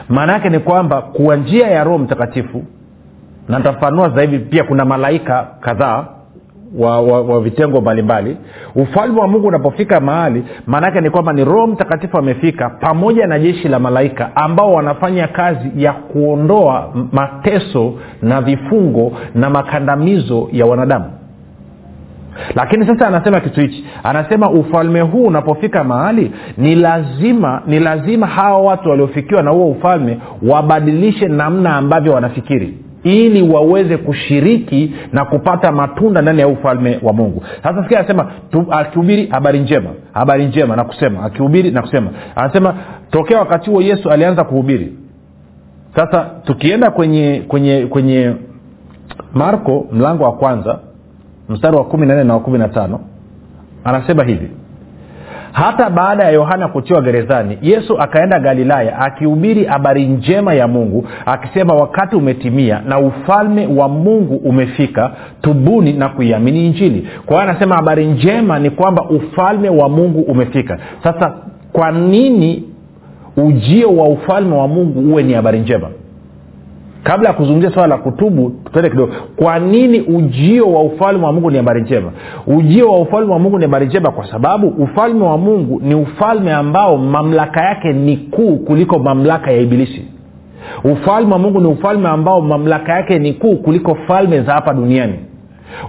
maana 0.09 0.33
yake 0.33 0.49
ni 0.49 0.59
kwamba 0.59 1.01
kwa 1.01 1.35
njia 1.35 1.67
ya 1.67 1.83
roho 1.83 1.97
mtakatifu 1.97 2.63
na 3.49 3.57
nitafanua 3.57 4.09
zaidi 4.09 4.39
pia 4.39 4.63
kuna 4.63 4.85
malaika 4.85 5.47
kadhaa 5.59 6.05
wa, 6.77 7.01
wa, 7.01 7.21
wa 7.21 7.41
vitengo 7.41 7.81
mbalimbali. 7.81 8.37
Ufalme 8.75 9.19
wa 9.21 9.27
mungu 9.27 9.47
unapofika 9.47 9.99
mahali 9.99 10.43
maanaake 10.67 11.01
ni 11.01 11.09
kwamba 11.09 11.33
ni 11.33 11.45
roho 11.45 11.67
mtakatifu 11.67 12.17
amefika 12.17 12.69
pamoja 12.69 13.27
na 13.27 13.39
jeshi 13.39 13.67
la 13.67 13.79
malaika 13.79 14.35
ambao 14.35 14.73
wanafanya 14.73 15.27
kazi 15.27 15.71
ya 15.75 15.93
kuondoa 15.93 16.93
mateso 17.11 17.93
na 18.21 18.41
vifungo 18.41 19.11
na 19.35 19.49
makandamizo 19.49 20.49
ya 20.51 20.65
wanadamu. 20.65 21.05
Lakini 22.55 22.87
sasa 22.87 23.07
anasema 23.07 23.39
kitu 23.39 23.61
hichi. 23.61 23.85
Anasema 24.03 24.49
ufalme 24.49 25.01
huu 25.01 25.23
unapofika 25.23 25.83
mahali 25.83 26.31
ni 26.57 26.75
lazima 26.75 27.61
ni 27.67 27.79
lazima 27.79 28.27
hawa 28.27 28.59
watu 28.61 28.89
waliofikiwa 28.89 29.43
na 29.43 29.51
huo 29.51 29.71
ufalme 29.71 30.19
wabadilishe 30.49 31.27
namna 31.27 31.75
ambavyo 31.75 32.13
wanafikiri 32.13 32.77
ili 33.07 33.41
waweze 33.49 33.97
kushiriki 33.97 34.93
na 35.13 35.25
kupata 35.25 35.71
matunda 35.71 36.21
ndani 36.21 36.39
ya 36.41 36.47
ufalme 36.47 36.99
wa 37.03 37.13
mungu. 37.13 37.43
Sasa 37.63 37.83
sikia 37.83 37.99
anasema 37.99 38.31
akihubiri 38.71 39.27
habari 39.27 39.59
njema 39.59 39.89
habari 40.13 40.45
njema 40.45 40.75
na 40.75 40.83
kusema 40.83 41.23
akihubiri 41.23 41.71
na 41.71 41.81
kusema. 41.81 42.09
Anasema 42.35 42.75
tokea 43.11 43.39
wakati 43.39 43.69
huo 43.69 43.81
yesu 43.81 44.09
alianza 44.09 44.43
kuhubiri. 44.43 44.93
Sasa 45.95 46.29
tukienda 46.45 46.91
kwenye 46.91 47.43
kwenye 47.47 47.85
kwenye 47.85 48.33
marko 49.33 49.87
mlango 49.91 50.23
wa 50.23 50.31
kwanza 50.33 50.79
mstari 51.49 51.75
wa 51.77 51.83
kumi 51.83 52.05
na 52.05 52.13
nne 52.13 52.23
na 52.23 52.33
wa 52.33 52.39
kumi 52.39 52.57
na 52.57 52.67
tano 52.69 52.99
anasema 53.83 54.23
hivi 54.23 54.49
hata 55.57 55.89
baada 55.89 56.23
ya 56.23 56.29
yohana 56.29 56.67
kutiwa 56.67 57.01
gerezani 57.01 57.57
yesu 57.61 57.99
akaenda 57.99 58.39
galilaya 58.39 58.99
akihubiri 58.99 59.63
habari 59.65 60.05
njema 60.07 60.53
ya 60.53 60.67
mungu 60.67 61.07
akisema 61.25 61.73
wakati 61.73 62.15
umetimia 62.15 62.81
na 62.87 62.99
ufalme 62.99 63.67
wa 63.67 63.89
mungu 63.89 64.35
umefika 64.35 65.11
tubuni 65.41 65.93
na 65.93 66.09
kuiamini 66.09 66.65
injili. 66.65 67.07
Kwa 67.25 67.35
hiyo 67.37 67.49
anasema 67.49 67.75
habari 67.75 68.05
njema 68.05 68.59
ni 68.59 68.69
kwamba 68.69 69.03
ufalme 69.09 69.69
wa 69.69 69.89
mungu 69.89 70.21
umefika. 70.21 70.77
Sasa 71.03 71.33
kwa 71.73 71.91
nini 71.91 72.63
ujio 73.37 73.89
wa 73.95 74.07
ufalme 74.07 74.55
wa 74.55 74.67
mungu 74.67 75.11
uwe 75.11 75.23
ni 75.23 75.33
habari 75.33 75.59
njema 75.59 75.89
kabla 77.07 77.29
ya 77.29 77.35
kuzungumzia 77.35 77.71
swala 77.71 77.87
la 77.87 77.97
kutubu 77.97 78.49
tuende 78.71 78.89
kidogo. 78.89 79.13
Kwa 79.35 79.59
nini 79.59 80.01
ujio 80.01 80.71
wa 80.73 80.81
ufalme 80.83 81.25
wa 81.25 81.33
mungu 81.33 81.51
ni 81.51 81.57
habari 81.57 81.81
njema? 81.81 82.11
Ujio 82.47 82.91
wa 82.91 82.99
ufalme 82.99 83.33
wa 83.33 83.39
mungu 83.39 83.57
ni 83.57 83.63
habari 83.65 83.85
njema 83.85 84.11
kwa 84.11 84.31
sababu 84.31 84.67
ufalme 84.67 85.23
wa 85.25 85.37
mungu 85.37 85.81
ni 85.83 85.95
ufalme 85.95 86.53
ambao 86.53 86.97
mamlaka 86.97 87.61
yake 87.63 87.93
ni 87.93 88.17
kuu 88.17 88.55
kuliko 88.57 88.99
mamlaka 88.99 89.51
ya 89.51 89.57
ibilisi. 89.61 90.05
Ufalme 90.83 91.33
wa 91.33 91.39
mungu 91.39 91.59
ni 91.59 91.67
ufalme 91.67 92.09
ambao 92.09 92.41
mamlaka 92.41 92.93
yake 92.93 93.19
ni 93.19 93.33
kuu 93.33 93.55
kuliko 93.55 93.95
falme 94.07 94.41
za 94.41 94.53
hapa 94.53 94.73
duniani. 94.73 95.13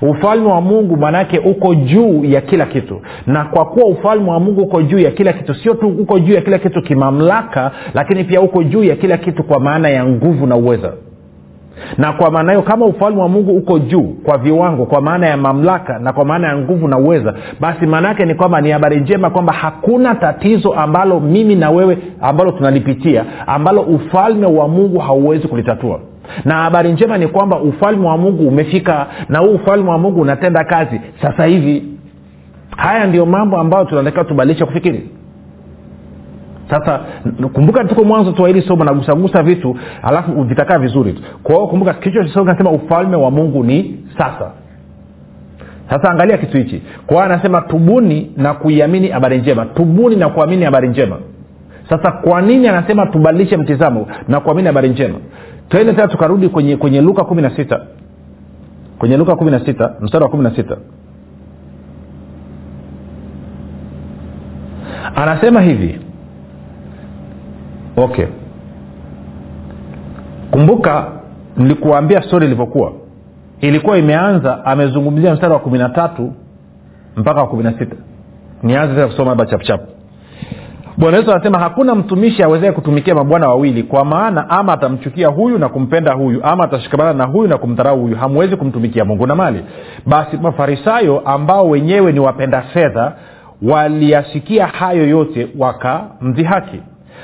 Ufalme 0.02 0.48
wa 0.48 0.60
mungu 0.60 0.96
maanaake 0.96 1.38
uko 1.38 1.74
juu 1.74 2.24
ya 2.24 2.40
kila 2.40 2.66
kitu. 2.66 3.00
Na 3.26 3.44
kwa 3.44 3.64
kuwa 3.64 3.86
ufalme 3.86 4.30
wa 4.30 4.40
mungu 4.40 4.60
uko 4.60 4.82
juu 4.82 4.98
ya 4.98 5.10
kila 5.10 5.32
kitu 5.32 5.54
sio 5.54 5.74
tu 5.74 5.88
uko 5.88 6.18
juu 6.18 6.34
ya 6.34 6.40
kila 6.40 6.58
kitu 6.58 6.82
kimamlaka 6.82 7.70
lakini 7.94 8.24
pia 8.24 8.40
uko 8.40 8.62
juu 8.62 8.84
ya 8.84 8.96
kila 8.96 9.16
kitu 9.18 9.42
kwa 9.44 9.60
maana 9.60 9.88
ya 9.88 10.06
nguvu 10.06 10.46
na 10.46 10.56
uweza 10.56 10.92
na 11.98 12.12
kwa 12.12 12.30
maana 12.30 12.52
hiyo 12.52 12.62
kama 12.62 12.86
ufalme 12.86 13.20
wa 13.22 13.28
mungu 13.28 13.56
uko 13.56 13.78
juu 13.78 14.02
kwa 14.24 14.38
viwango 14.38 14.86
kwa 14.86 15.00
maana 15.00 15.26
ya 15.26 15.36
mamlaka 15.36 15.98
na 15.98 16.12
kwa 16.12 16.24
maana 16.24 16.48
ya 16.48 16.56
nguvu 16.56 16.88
na 16.88 16.98
uweza 16.98 17.34
basi 17.60 17.86
maana 17.86 18.08
yake 18.08 18.24
ni 18.24 18.34
kwamba 18.34 18.60
ni 18.60 18.70
habari 18.70 19.00
njema 19.00 19.30
kwamba 19.30 19.52
hakuna 19.52 20.14
tatizo 20.14 20.72
ambalo 20.72 21.20
mimi 21.20 21.54
na 21.54 21.70
wewe 21.70 21.98
ambalo 22.20 22.50
tunalipitia 22.52 23.24
ambalo 23.46 23.80
ufalme 23.82 24.46
wa 24.46 24.68
mungu 24.68 24.98
hauwezi 24.98 25.48
kulitatua. 25.48 26.00
Na 26.44 26.54
habari 26.54 26.92
njema 26.92 27.18
ni 27.18 27.26
kwamba 27.28 27.60
ufalme 27.60 28.06
wa 28.08 28.18
mungu 28.18 28.48
umefika 28.48 29.06
na 29.28 29.38
huu 29.38 29.54
ufalme 29.54 29.90
wa 29.90 29.98
mungu 29.98 30.20
unatenda 30.20 30.64
kazi 30.64 31.00
sasa 31.22 31.44
hivi. 31.44 31.82
Haya 32.76 33.06
ndio 33.06 33.26
mambo 33.26 33.56
ambayo 33.56 33.84
tunatakiwa 33.84 34.24
tubadilishe 34.24 34.64
kufikiri 34.64 35.10
sasa 36.70 37.00
kumbuka 37.52 37.84
tuko 37.84 38.04
mwanzo 38.04 38.32
tu 38.32 38.42
wa 38.42 38.48
hili 38.48 38.62
somo 38.62 38.84
nagusagusa 38.84 39.42
vitu 39.42 39.76
alafu 40.02 40.42
vitakaa 40.42 40.78
vizuri 40.78 41.12
tu. 41.12 41.22
Kwa 41.42 41.68
kumbuka 41.68 41.94
kichwa 41.94 42.28
cha 42.28 42.70
ufalme 42.70 43.16
wa 43.16 43.30
mungu 43.30 43.64
ni 43.64 44.04
sasa. 44.18 44.50
Sasa 45.90 46.10
angalia 46.10 46.38
kitu 46.38 46.56
hichi. 46.56 46.82
Kwa 47.06 47.16
hiyo 47.16 47.24
anasema 47.34 47.60
tubuni 47.60 48.32
na 48.36 48.54
kuiamini 48.54 49.08
habari 49.08 49.38
njema. 49.38 49.66
Tubuni 49.66 50.16
na 50.16 50.28
kuamini 50.28 50.64
habari 50.64 50.88
njema. 50.88 51.16
Sasa 51.88 52.12
kwa 52.12 52.42
nini 52.42 52.68
anasema 52.68 53.06
tubadilishe 53.06 53.56
mtizamo 53.56 54.06
na 54.28 54.40
kuamini 54.40 54.66
habari 54.66 54.88
njema? 54.88 55.18
Twende 55.68 55.92
tena 55.92 56.08
tukarudi 56.08 56.48
kwenye 56.48 56.76
kwenye 56.76 57.00
luka 57.00 57.24
kumi 57.24 57.42
na 57.42 57.50
sita. 57.56 57.80
Kwenye 58.98 59.16
luka 59.16 59.36
kumi 59.36 59.50
na 59.50 59.60
sita 59.64 59.92
mstari 60.00 60.24
wa 60.24 60.30
kumi 60.30 60.42
na 60.42 60.50
sita. 60.56 60.76
Anasema 65.16 65.60
hivi 65.60 66.00
okay. 67.98 68.26
Kumbuka 70.50 71.06
nilikuambia 71.56 72.22
stori 72.22 72.46
ilivyokuwa. 72.46 72.92
Ilikuwa 73.60 73.98
imeanza 73.98 74.64
amezungumzia 74.64 75.34
mstari 75.34 75.52
wa 75.52 75.58
kumi 75.58 75.78
na 75.78 75.88
tatu 75.88 76.32
mpaka 77.16 77.40
wa 77.40 77.46
kumi 77.46 77.62
na 77.62 77.72
sita. 77.78 77.96
Nianze 78.62 78.94
tena 78.94 79.06
kusoma 79.06 79.28
labda 79.28 79.46
chapuchapu 79.46 79.86
bwana 80.98 81.16
yesu 81.16 81.32
anasema 81.32 81.58
hakuna 81.58 81.94
mtumishi 81.94 82.42
awezae 82.42 82.72
kutumikia 82.72 83.14
mabwana 83.14 83.48
wawili 83.48 83.82
kwa 83.82 84.04
maana 84.04 84.50
ama 84.50 84.72
atamchukia 84.72 85.28
huyu 85.28 85.58
na 85.58 85.68
kumpenda 85.68 86.12
huyu 86.14 86.44
ama 86.44 86.64
atashikamana 86.64 87.12
na 87.12 87.24
huyu 87.24 87.48
na 87.48 87.58
kumdharau 87.58 88.00
huyu 88.00 88.16
hamwezi 88.16 88.56
kumtumikia 88.56 89.04
mungu 89.04 89.26
na 89.26 89.34
mali. 89.34 89.64
Basi 90.06 90.36
mafarisayo 90.36 91.20
ambao 91.20 91.68
wenyewe 91.68 92.12
ni 92.12 92.20
wapenda 92.20 92.62
fedha 92.62 93.12
waliyasikia 93.62 94.66
hayo 94.66 95.08
yote 95.08 95.48
wakamdhihaki 95.58 96.80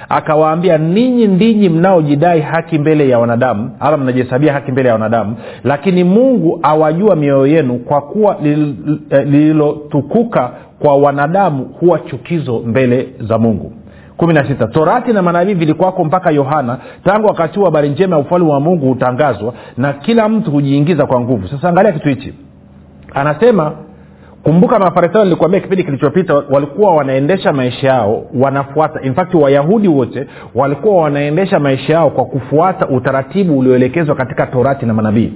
akawaambia 0.08 0.78
ninyi 0.78 1.26
ndinyi 1.26 1.68
mnaojidai 1.68 2.40
haki 2.40 2.78
mbele 2.78 3.08
ya 3.08 3.18
wanadamu. 3.18 3.70
Ama 3.80 3.96
mnajihesabia 3.96 4.52
haki 4.52 4.72
mbele 4.72 4.88
ya 4.88 4.94
wanadamu. 4.94 5.36
Lakini 5.64 6.04
mungu 6.04 6.58
awajua 6.62 7.16
mioyo 7.16 7.46
yenu 7.46 7.78
kwa 7.78 8.00
kuwa 8.00 8.36
lililotukuka 9.24 10.50
kwa 10.78 10.96
wanadamu 10.96 11.64
huwa 11.80 11.98
chukizo 11.98 12.58
mbele 12.66 13.08
za 13.20 13.38
mungu. 13.38 13.72
Kumi 14.16 14.34
na 14.34 14.48
sita. 14.48 14.66
Torati 14.66 15.12
na 15.12 15.22
manabii 15.22 15.54
vilikuwako 15.54 16.04
mpaka 16.04 16.30
yohana. 16.30 16.78
Tangu 17.04 17.26
wakati 17.26 17.58
huu 17.58 17.64
habari 17.64 17.88
njema 17.88 18.16
ya 18.16 18.22
ufalme 18.22 18.52
wa 18.52 18.60
mungu 18.60 18.86
hutangazwa 18.88 19.54
na 19.76 19.92
kila 19.92 20.28
mtu 20.28 20.50
hujiingiza 20.50 21.06
kwa 21.06 21.20
nguvu. 21.20 21.48
Sasa 21.48 21.68
angalia 21.68 21.92
kitu 21.92 22.08
hichi. 22.08 22.34
Anasema 23.14 23.72
kumbuka 24.44 24.78
mafarisayo 24.78 25.24
nilikuambia 25.24 25.60
kipindi 25.60 25.84
kilichopita 25.84 26.34
walikuwa 26.50 26.94
wanaendesha 26.94 27.52
maisha 27.52 27.88
yao 27.88 28.22
wanafuata. 28.40 29.00
In 29.02 29.14
fact 29.14 29.34
wayahudi 29.34 29.88
wote 29.88 30.26
walikuwa 30.54 31.02
wanaendesha 31.02 31.58
maisha 31.58 31.92
yao 31.92 32.10
kwa 32.10 32.24
kufuata 32.24 32.88
utaratibu 32.88 33.58
ulioelekezwa 33.58 34.14
katika 34.14 34.46
torati 34.46 34.86
na 34.86 34.94
manabii. 34.94 35.32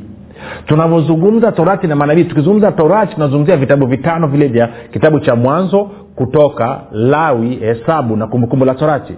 Tunavyozungumza 0.67 1.53
torati 1.53 1.87
na 1.87 1.97
manabii 1.97 2.25
tukizungumza 2.25 2.73
torati 2.73 3.15
tunazungumzia 3.15 3.57
vitabu 3.57 3.87
vitano 3.87 4.27
vile 4.27 4.49
vya 4.49 4.69
kitabu 4.93 5.21
cha 5.21 5.37
mwanzo 5.37 5.91
kutoka 6.15 6.81
lawi 6.93 7.55
hesabu 7.57 8.17
na 8.17 8.27
kumbukumbu 8.27 8.65
la 8.65 8.75
torati. 8.75 9.15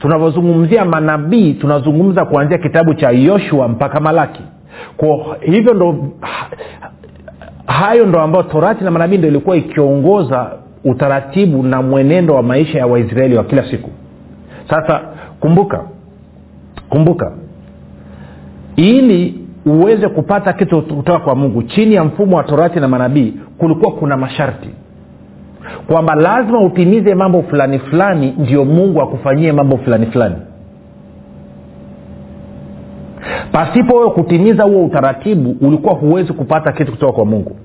Tunavyozungumzia 0.00 0.84
manabii 0.84 1.54
tunazungumza 1.54 2.24
kuanzia 2.24 2.58
kitabu 2.58 2.94
cha 2.94 3.10
yoshua 3.10 3.68
mpaka 3.68 4.00
malaki. 4.00 4.42
Kwa 4.96 5.36
hivyo 5.40 5.74
ndo 5.74 5.96
hayo 7.66 8.06
ndo 8.06 8.20
ambayo 8.20 8.42
torati 8.44 8.84
na 8.84 8.90
manabii 8.90 9.18
ndo 9.18 9.28
ilikuwa 9.28 9.56
ikiongoza 9.56 10.50
utaratibu 10.84 11.62
na 11.62 11.82
mwenendo 11.82 12.34
wa 12.34 12.42
maisha 12.42 12.78
ya 12.78 12.86
waisraeli 12.86 13.36
wa 13.36 13.44
kila 13.44 13.70
siku. 13.70 13.90
Sasa 14.70 15.00
kumbuka 15.40 15.80
kumbuka. 16.88 17.32
Ili 18.76 19.38
uweze 19.66 20.08
kupata 20.08 20.52
kitu 20.52 20.82
kutoka 20.82 21.18
kwa 21.18 21.34
mungu 21.34 21.62
chini 21.62 21.94
ya 21.94 22.04
mfumo 22.04 22.36
wa 22.36 22.44
torati 22.44 22.80
na 22.80 22.88
manabii 22.88 23.34
kulikuwa 23.58 23.92
kuna 23.92 24.16
masharti. 24.16 24.68
Kwamba 25.86 26.14
lazima 26.14 26.60
utimize 26.60 27.14
mambo 27.14 27.42
fulani 27.42 27.78
fulani 27.78 28.34
ndio 28.38 28.64
mungu 28.64 29.02
akufanyie 29.02 29.52
mambo 29.52 29.76
fulani 29.76 30.06
fulani 30.06 30.34
pasipo 33.52 33.96
wewe 33.96 34.10
kutimiza 34.10 34.62
huo 34.64 34.84
utaratibu 34.84 35.56
ulikuwa 35.66 35.94
huwezi 35.94 36.32
kupata 36.32 36.72
kitu 36.72 36.92
kutoka 36.92 37.12
kwa 37.12 37.24
mungu. 37.24 37.56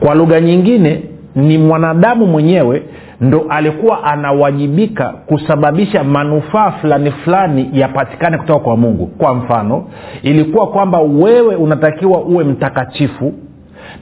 Kwa 0.00 0.14
lugha 0.14 0.40
nyingine 0.40 1.02
ni 1.34 1.58
mwanadamu 1.58 2.26
mwenyewe 2.26 2.82
ndo 3.20 3.46
alikuwa 3.48 4.04
anawajibika 4.04 5.08
kusababisha 5.08 6.04
manufaa 6.04 6.70
fulani 6.70 7.10
fulani 7.10 7.70
yapatikane 7.72 8.38
kutoka 8.38 8.60
kwa 8.60 8.76
mungu. 8.76 9.06
Kwa 9.06 9.34
mfano 9.34 9.84
ilikuwa 10.22 10.66
kwamba 10.66 11.00
wewe 11.00 11.56
unatakiwa 11.56 12.20
uwe 12.22 12.44
mtakatifu 12.44 13.32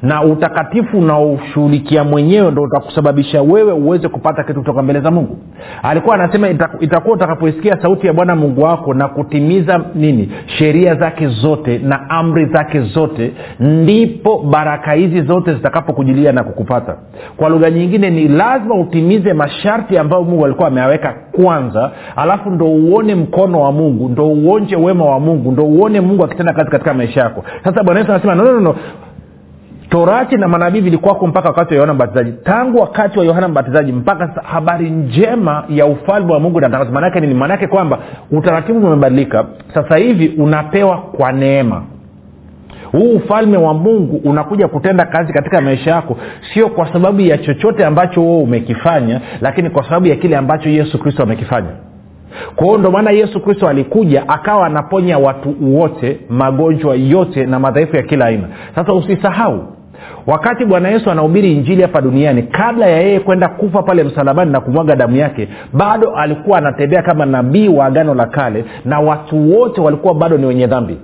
na 0.02 0.22
utakatifu 0.22 0.98
unaoshughulikia 0.98 2.04
mwenyewe 2.04 2.50
ndo 2.50 2.62
utakusababisha 2.62 3.42
wewe 3.42 3.72
uweze 3.72 4.08
kupata 4.08 4.42
kitu 4.44 4.58
kutoka 4.60 4.82
mbele 4.82 5.00
za 5.00 5.10
mungu. 5.10 5.38
Alikuwa 5.82 6.14
anasema 6.14 6.48
itakuwa 6.80 7.14
utakapoisikia 7.16 7.82
sauti 7.82 8.06
ya 8.06 8.12
bwana 8.12 8.36
mungu 8.36 8.62
wako 8.62 8.94
na 8.94 9.08
kutimiza 9.08 9.80
nini? 9.94 10.32
Sheria 10.46 10.94
zake 10.94 11.26
zote 11.28 11.78
na 11.78 12.10
amri 12.10 12.46
zake 12.46 12.80
zote 12.80 13.32
ndipo 13.60 14.38
baraka 14.38 14.92
hizi 14.92 15.22
zote 15.22 15.54
zitakapokujilia 15.54 16.32
na 16.32 16.44
kukupata. 16.44 16.96
Kwa 17.36 17.48
lugha 17.48 17.70
nyingine 17.70 18.10
ni 18.10 18.28
lazima 18.28 18.74
utimize 18.74 19.32
masharti 19.32 19.98
ambayo 19.98 20.22
mungu 20.24 20.44
alikuwa 20.44 20.68
ameyaweka 20.68 21.14
kwanza 21.32 21.90
alafu 22.16 22.50
ndo 22.50 22.66
uone 22.66 23.14
mkono 23.14 23.60
wa 23.60 23.72
mungu 23.72 24.08
ndo 24.08 24.26
uonje 24.28 24.76
wema 24.76 25.04
wa 25.04 25.20
mungu 25.20 25.52
ndo 25.52 25.64
uone 25.64 26.00
mungu 26.00 26.24
akitenda 26.24 26.52
kazi 26.52 26.70
katika 26.70 26.94
maisha 26.94 27.20
yako. 27.20 27.44
Sasa 27.64 27.82
bwana 27.82 28.00
yesu 28.00 28.12
anasema 28.12 28.34
no, 28.34 28.44
no, 28.44 28.60
no 28.60 28.74
torati 29.96 30.36
na 30.36 30.48
manabii 30.48 30.80
vilikuwako 30.80 31.26
mpaka 31.26 31.48
wakati 31.48 31.70
wa 31.70 31.76
yohana 31.76 31.94
mbatizaji. 31.94 32.32
Tangu 32.44 32.78
wakati 32.80 33.18
wa 33.18 33.24
yohana 33.24 33.48
mbatizaji 33.48 33.92
mpaka 33.92 34.28
sasa 34.28 34.42
habari 34.42 34.90
njema 34.90 35.64
ya 35.68 35.86
ufalme 35.86 36.32
wa 36.32 36.40
mungu 36.40 36.58
inatangaza. 36.58 36.90
Maanaake 36.90 37.20
nini? 37.20 37.34
Maanaake 37.34 37.66
kwamba 37.66 37.98
utaratibu 38.30 38.86
umebadilika. 38.86 39.44
Sasa 39.74 39.96
hivi 39.96 40.28
unapewa 40.42 40.98
kwa 40.98 41.32
neema. 41.32 41.82
Huu 42.92 43.16
ufalme 43.16 43.56
wa 43.56 43.74
mungu 43.74 44.20
unakuja 44.24 44.68
kutenda 44.68 45.04
kazi 45.04 45.32
katika 45.32 45.60
maisha 45.60 45.90
yako 45.90 46.16
sio 46.54 46.68
kwa 46.68 46.92
sababu 46.92 47.20
ya 47.20 47.38
chochote 47.38 47.84
ambacho 47.84 48.20
wewe 48.20 48.42
umekifanya 48.42 49.20
lakini 49.40 49.70
kwa 49.70 49.84
sababu 49.84 50.06
ya 50.06 50.16
kile 50.16 50.36
ambacho 50.36 50.68
yesu 50.68 50.98
kristo 50.98 51.22
amekifanya. 51.22 51.70
Kwa 52.56 52.66
hiyo 52.66 52.90
maana 52.90 53.10
yesu 53.10 53.40
kristo 53.40 53.68
alikuja 53.68 54.28
akawa 54.28 54.66
anaponya 54.66 55.18
watu 55.18 55.54
wote 55.78 56.20
magonjwa 56.28 56.94
yote 56.94 57.46
na 57.46 57.58
madhaifu 57.60 57.96
ya 57.96 58.02
kila 58.02 58.26
aina. 58.26 58.48
Sasa 58.74 58.92
usisahau 58.92 59.75
wakati 60.26 60.64
bwana 60.64 60.88
yesu 60.88 61.10
anahubiri 61.10 61.52
injili 61.52 61.82
hapa 61.82 62.00
duniani 62.00 62.42
kabla 62.42 62.86
ya 62.86 63.00
yeye 63.00 63.20
kwenda 63.20 63.48
kufa 63.48 63.82
pale 63.82 64.04
msalabani 64.04 64.52
na 64.52 64.60
kumwaga 64.60 64.96
damu 64.96 65.16
yake 65.16 65.48
bado 65.72 66.10
alikuwa 66.16 66.58
anatembea 66.58 67.02
kama 67.02 67.26
nabii 67.26 67.68
wa 67.68 67.86
agano 67.86 68.14
la 68.14 68.26
kale 68.26 68.64
na 68.84 69.00
watu 69.00 69.52
wote 69.58 69.80
walikuwa 69.80 70.14
bado 70.14 70.38
ni 70.38 70.46
wenye 70.46 70.66
dhambi 70.66 70.98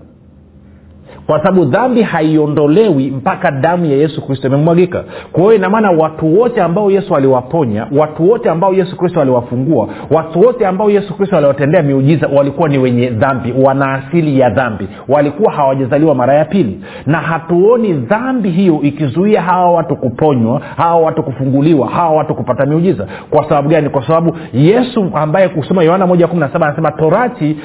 kwa 1.33 1.42
sababu 1.42 1.64
dhambi 1.64 2.03
haiondolewi 2.03 3.11
mpaka 3.11 3.51
damu 3.51 3.85
ya 3.87 3.97
yesu 3.97 4.27
kristo 4.27 4.49
imemwagika. 4.49 5.05
Kwa 5.33 5.42
hiyo 5.42 5.55
inamaana 5.55 5.90
watu 5.90 6.40
wote 6.40 6.62
ambao 6.62 6.90
yesu 6.90 7.16
aliwaponya 7.16 7.87
watu 7.99 8.31
wote 8.31 8.51
ambao 8.51 8.75
yesu 8.75 8.97
kristo 8.97 9.21
aliwafungua 9.21 9.88
watu 10.11 10.40
wote 10.40 10.66
ambao 10.66 10.90
yesu 10.90 11.14
kristo 11.16 11.37
aliwatendea 11.37 11.83
miujiza 11.83 12.29
walikuwa 12.37 12.68
ni 12.68 12.79
wenye 12.79 13.11
dhambi 13.11 13.55
wana 13.64 13.92
asili 13.95 14.40
ya 14.40 14.51
dhambi. 14.51 14.88
Walikuwa 15.09 15.53
hawajazaliwa 15.53 16.14
mara 16.14 16.35
ya 16.35 16.45
pili. 16.45 16.81
Na 17.07 17.18
hatuoni 17.18 17.92
dhambi 17.92 18.51
hiyo 18.51 18.79
ikizuia 18.83 19.42
hawa 19.42 19.73
watu 19.73 19.97
kuponywa 19.97 20.61
hawa 20.77 20.97
watu 21.01 21.23
kufunguliwa 21.23 21.88
hawa 21.88 22.16
watu 22.16 22.35
kupata 22.35 22.66
miujiza. 22.66 23.07
Kwa 23.31 23.49
sababu 23.49 23.68
gani? 23.68 23.88
Kwa 23.88 24.07
sababu 24.07 24.37
yesu 24.53 25.11
ambaye 25.14 25.49
kusoma 25.49 25.83
yohana 25.83 26.07
moja 26.07 26.29
anasema 26.31 26.90
torati 26.92 27.57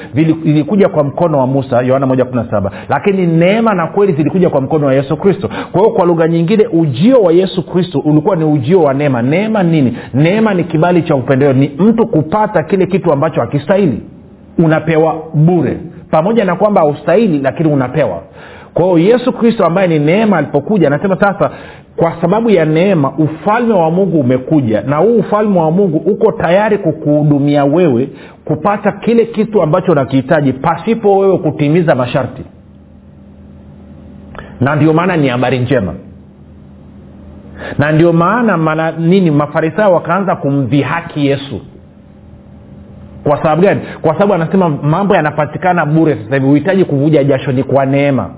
ilikuja 0.44 0.88
kwa 0.88 1.04
mkono 1.04 1.38
wa 1.38 1.46
musa 1.46 1.82
yohana 1.82 2.06
lakini 2.88 3.26
neema 3.58 3.74
na 3.74 3.86
kweli 3.86 4.12
zilikuja 4.12 4.50
kwa 4.50 4.60
mkono 4.60 4.86
wa 4.86 4.94
yesu 4.94 5.16
kristo. 5.16 5.48
Kwa 5.72 5.80
hiyo 5.80 5.92
kwa 5.94 6.06
lugha 6.06 6.28
nyingine 6.28 6.66
ujio 6.72 7.22
wa 7.22 7.32
yesu 7.32 7.66
kristo 7.66 7.98
ulikuwa 7.98 8.36
ni 8.36 8.44
ujio 8.44 8.80
wa 8.80 8.94
neema. 8.94 9.22
Neema 9.22 9.62
nini? 9.62 9.96
Neema 10.14 10.54
ni 10.54 10.64
kibali 10.64 11.02
cha 11.02 11.14
upendeleo. 11.14 11.52
Ni 11.54 11.68
mtu 11.78 12.06
kupata 12.06 12.62
kile 12.62 12.86
kitu 12.86 13.12
ambacho 13.12 13.40
hakistahili. 13.40 14.00
Unapewa 14.58 15.14
bure. 15.34 15.76
Pamoja 16.10 16.44
na 16.44 16.56
kwamba 16.56 16.80
haustahili 16.80 17.38
lakini 17.38 17.72
unapewa. 17.72 18.22
Kwa 18.74 18.84
hiyo 18.84 18.98
yesu 18.98 19.32
kristo 19.32 19.64
ambaye 19.64 19.88
ni 19.88 19.98
neema 19.98 20.36
alipokuja 20.38 20.86
anasema 20.86 21.16
sasa 21.20 21.50
kwa 21.96 22.12
sababu 22.20 22.50
ya 22.50 22.64
neema 22.64 23.12
ufalme 23.18 23.74
wa 23.74 23.90
mungu 23.90 24.20
umekuja. 24.20 24.82
Na 24.82 24.96
huu 24.96 25.16
ufalme 25.16 25.60
wa 25.60 25.70
mungu 25.70 25.96
uko 25.96 26.32
tayari 26.32 26.78
kukuhudumia 26.78 27.64
wewe 27.64 28.08
kupata 28.44 28.92
kile 28.92 29.24
kitu 29.24 29.62
ambacho 29.62 29.92
unakihitaji 29.92 30.52
pasipo 30.52 31.18
wewe 31.18 31.38
kutimiza 31.38 31.94
masharti 31.94 32.42
na 34.60 34.76
ndio 34.76 34.92
maana 34.92 35.16
ni 35.16 35.28
habari 35.28 35.58
njema. 35.58 35.94
Na 37.78 37.92
ndio 37.92 38.12
maana 38.12 38.56
mana, 38.56 38.90
nini 38.92 39.30
mafarisayo 39.30 39.92
wakaanza 39.94 40.36
kumdhihaki 40.36 41.26
yesu. 41.26 41.60
Kwa 43.24 43.36
sababu 43.36 43.62
gani? 43.62 43.80
Kwa 44.02 44.12
sababu 44.14 44.34
anasema 44.34 44.68
mambo 44.68 45.14
yanapatikana 45.14 45.86
bure 45.86 46.14
sasa 46.24 46.34
hivi 46.34 46.46
huhitaji 46.46 46.84
kuvuja 46.84 47.24
jasho 47.24 47.52
ni 47.52 47.62
kwa 47.62 47.86
neema. 47.86 48.30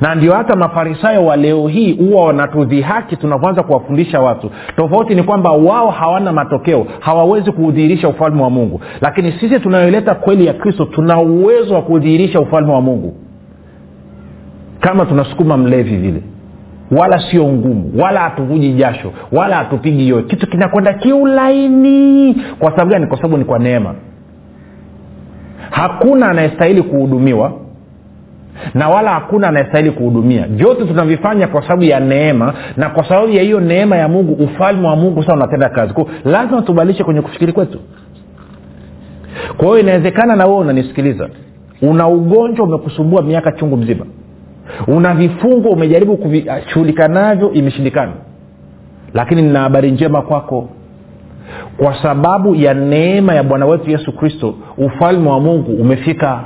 Na 0.00 0.14
ndio 0.14 0.34
hata 0.34 0.56
mafarisayo 0.56 1.26
wa 1.26 1.36
leo 1.36 1.68
hii 1.68 1.92
huwa 1.96 2.24
wanatudhihaki 2.26 3.16
tunapoanza 3.16 3.62
kuwafundisha 3.62 4.20
watu. 4.20 4.50
Tofauti 4.76 5.14
ni 5.14 5.22
kwamba 5.22 5.50
wao 5.50 5.90
hawana 5.90 6.32
matokeo 6.32 6.86
hawawezi 7.00 7.52
kuudhihirisha 7.52 8.08
ufalme 8.08 8.42
wa 8.42 8.50
mungu. 8.50 8.80
Lakini 9.00 9.32
sisi 9.32 9.60
tunayoleta 9.60 10.14
kweli 10.14 10.46
ya 10.46 10.52
kristo 10.52 10.84
tuna 10.84 11.20
uwezo 11.20 11.74
wa 11.74 11.82
kudhihirisha 11.82 12.40
ufalme 12.40 12.72
wa 12.72 12.80
mungu 12.80 13.14
kama 14.86 15.06
tunasukuma 15.06 15.56
mlevi 15.56 15.96
vile 15.96 16.22
wala 16.90 17.22
sio 17.30 17.48
ngumu 17.48 17.92
wala 18.02 18.20
hatuvuji 18.20 18.72
jasho 18.72 19.12
wala 19.32 19.56
hatupigi 19.56 20.08
yoe 20.08 20.22
kitu 20.22 20.46
kinakwenda 20.46 20.92
kiulaini. 20.94 22.34
Kwa 22.58 22.70
sababu 22.70 22.90
gani? 22.90 23.06
Kwa 23.06 23.16
sababu 23.16 23.36
ni 23.36 23.44
kwa 23.44 23.58
neema. 23.58 23.94
Hakuna 25.70 26.28
anayestahili 26.28 26.82
kuhudumiwa 26.82 27.52
na 28.74 28.88
wala 28.88 29.10
hakuna 29.10 29.48
anayestahili 29.48 29.90
kuhudumia. 29.90 30.46
Vyote 30.46 30.84
tunavifanya 30.84 31.46
kwa 31.46 31.62
sababu 31.62 31.82
ya 31.84 32.00
neema 32.00 32.54
na 32.76 32.90
kwa 32.90 33.08
sababu 33.08 33.32
ya 33.32 33.42
hiyo 33.42 33.60
neema 33.60 33.96
ya 33.96 34.08
mungu 34.08 34.32
ufalme 34.44 34.88
wa 34.88 34.96
mungu 34.96 35.22
sasa 35.22 35.34
unatenda 35.34 35.68
kazi. 35.68 35.92
Kwao 35.94 36.08
lazima 36.24 36.62
tubadilishe 36.62 37.04
kwenye 37.04 37.20
kufikiri 37.22 37.52
kwetu. 37.52 37.78
Kwa 39.56 39.66
hiyo 39.66 39.78
inawezekana 39.78 40.36
na 40.36 40.46
wewe 40.46 40.58
unanisikiliza. 40.58 41.28
Una 41.82 42.08
ugonjwa 42.08 42.66
umekusumbua 42.66 43.22
miaka 43.22 43.52
chungu 43.52 43.76
mzima 43.76 44.06
una 44.86 45.14
vifungo 45.14 45.68
umejaribu 45.68 46.16
kushughulika 46.16 47.08
navyo 47.08 47.52
imeshindikana. 47.52 48.12
Lakini 49.14 49.42
nina 49.42 49.60
habari 49.60 49.90
njema 49.90 50.22
kwako. 50.22 50.68
Kwa 51.76 52.02
sababu 52.02 52.54
ya 52.54 52.74
neema 52.74 53.34
ya 53.34 53.42
bwana 53.42 53.66
wetu 53.66 53.90
yesu 53.90 54.12
kristo 54.12 54.54
ufalme 54.78 55.30
wa 55.30 55.40
mungu 55.40 55.72
umefika. 55.72 56.40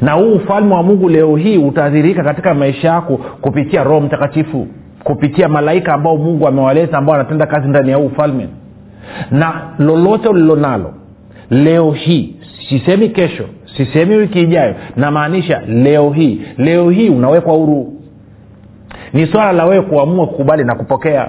Na 0.00 0.12
huu 0.12 0.32
ufalme 0.32 0.74
wa 0.74 0.82
mungu 0.82 1.08
leo 1.08 1.36
hii 1.36 1.58
utadhirika 1.58 2.24
katika 2.24 2.54
maisha 2.54 2.88
yako 2.88 3.16
kupitia 3.40 3.84
roho 3.84 4.00
mtakatifu 4.00 4.66
kupitia 5.04 5.48
malaika 5.48 5.94
ambao 5.94 6.16
mungu 6.16 6.48
amewaleta 6.48 6.98
ambao 6.98 7.14
anatenda 7.14 7.46
kazi 7.46 7.68
ndani 7.68 7.90
ya 7.90 7.96
huu 7.96 8.06
ufalme. 8.06 8.48
Na 9.30 9.62
lolote 9.78 10.28
ulilonalo 10.28 10.94
leo 11.50 11.90
hii 11.92 12.36
sisemi 12.68 13.08
kesho 13.08 13.44
sisemi 13.76 14.16
wiki 14.16 14.40
ijayo. 14.40 14.74
Namaanisha 14.96 15.62
leo 15.68 16.10
hii. 16.10 16.40
Leo 16.58 16.90
hii 16.90 17.08
unawekwa 17.08 17.54
huru. 17.54 17.92
Ni 19.12 19.26
swala 19.26 19.52
la 19.52 19.64
wewe 19.64 19.82
kuamua 19.82 20.26
kukubali 20.26 20.64
na 20.64 20.74
kupokea. 20.74 21.28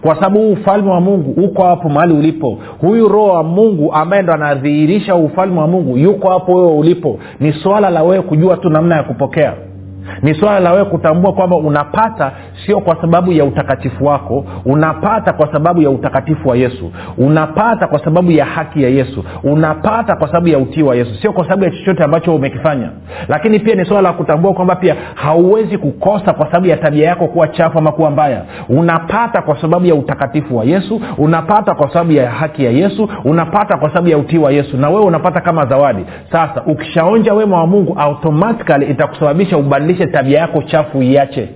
Kwa 0.00 0.14
sababu 0.14 0.38
huu 0.40 0.52
ufalme 0.52 0.90
wa 0.90 1.00
mungu 1.00 1.44
uko 1.44 1.62
hapo 1.62 1.88
mahali 1.88 2.12
ulipo. 2.14 2.58
Huyu 2.80 3.08
roho 3.08 3.26
wa 3.28 3.42
mungu 3.42 3.92
ambaye 3.92 4.22
ndo 4.22 4.32
anadhihirisha 4.32 5.14
ufalme 5.14 5.60
wa 5.60 5.66
mungu 5.68 5.98
yuko 5.98 6.28
hapo 6.30 6.52
wewe 6.54 6.72
ulipo. 6.72 7.18
Ni 7.40 7.52
swala 7.52 7.90
la 7.90 8.02
wewe 8.02 8.22
kujua 8.22 8.56
tu 8.56 8.70
namna 8.70 8.96
ya 8.96 9.02
kupokea 9.02 9.54
ni 10.22 10.34
swala 10.34 10.60
la 10.60 10.72
wewe 10.72 10.84
kutambua 10.84 11.32
kwamba 11.32 11.56
unapata 11.56 12.32
sio 12.66 12.80
kwa 12.80 13.00
sababu 13.00 13.32
ya 13.32 13.44
utakatifu 13.44 14.04
wako 14.06 14.44
unapata 14.64 15.32
kwa 15.32 15.52
sababu 15.52 15.82
ya 15.82 15.90
utakatifu 15.90 16.48
wa 16.48 16.56
yesu 16.56 16.92
unapata 17.18 17.86
kwa 17.86 18.04
sababu 18.04 18.30
ya 18.30 18.44
haki 18.44 18.82
ya 18.82 18.88
yesu 18.88 19.24
unapata 19.44 20.16
kwa 20.16 20.26
sababu 20.28 20.48
ya 20.48 20.58
utii 20.58 20.82
wa 20.82 20.96
yesu 20.96 21.14
sio 21.22 21.32
kwa 21.32 21.44
sababu 21.44 21.64
ya 21.64 21.70
chochote 21.70 22.04
ambacho 22.04 22.34
umekifanya. 22.34 22.90
Lakini 23.28 23.58
pia 23.58 23.74
ni 23.74 23.84
swala 23.84 24.02
la 24.02 24.12
kutambua 24.12 24.52
kwamba 24.54 24.76
pia 24.76 24.96
hauwezi 25.14 25.78
kukosa 25.78 26.32
kwa 26.32 26.46
sababu 26.46 26.66
ya 26.66 26.76
tabia 26.76 27.08
yako 27.08 27.26
kuwa 27.28 27.48
chafu 27.48 27.78
ama 27.78 27.92
kuwa 27.92 28.10
mbaya. 28.10 28.42
Unapata 28.68 29.42
kwa 29.42 29.60
sababu 29.60 29.86
ya 29.86 29.94
utakatifu 29.94 30.56
wa 30.56 30.64
yesu 30.64 31.00
unapata 31.18 31.74
kwa 31.74 31.88
sababu 31.92 32.12
ya 32.12 32.30
haki 32.30 32.64
ya 32.64 32.70
yesu 32.70 33.08
unapata 33.24 33.76
kwa 33.78 33.88
sababu 33.88 34.08
ya 34.08 34.18
utii 34.18 34.38
wa 34.38 34.52
yesu 34.52 34.76
na 34.76 34.88
wewe 34.90 35.02
unapata 35.04 35.40
kama 35.40 35.66
zawadi. 35.66 36.04
Sasa 36.32 36.62
ukishaonja 36.66 37.34
wema 37.34 37.56
wa 37.56 37.66
mungu 37.66 37.94
automatikali 37.98 38.86
itakusababisha 38.86 39.58
ubadilishe 39.58 39.97
tabia 40.06 40.38
yako 40.38 40.62
chafu 40.62 41.02
iache 41.02 41.48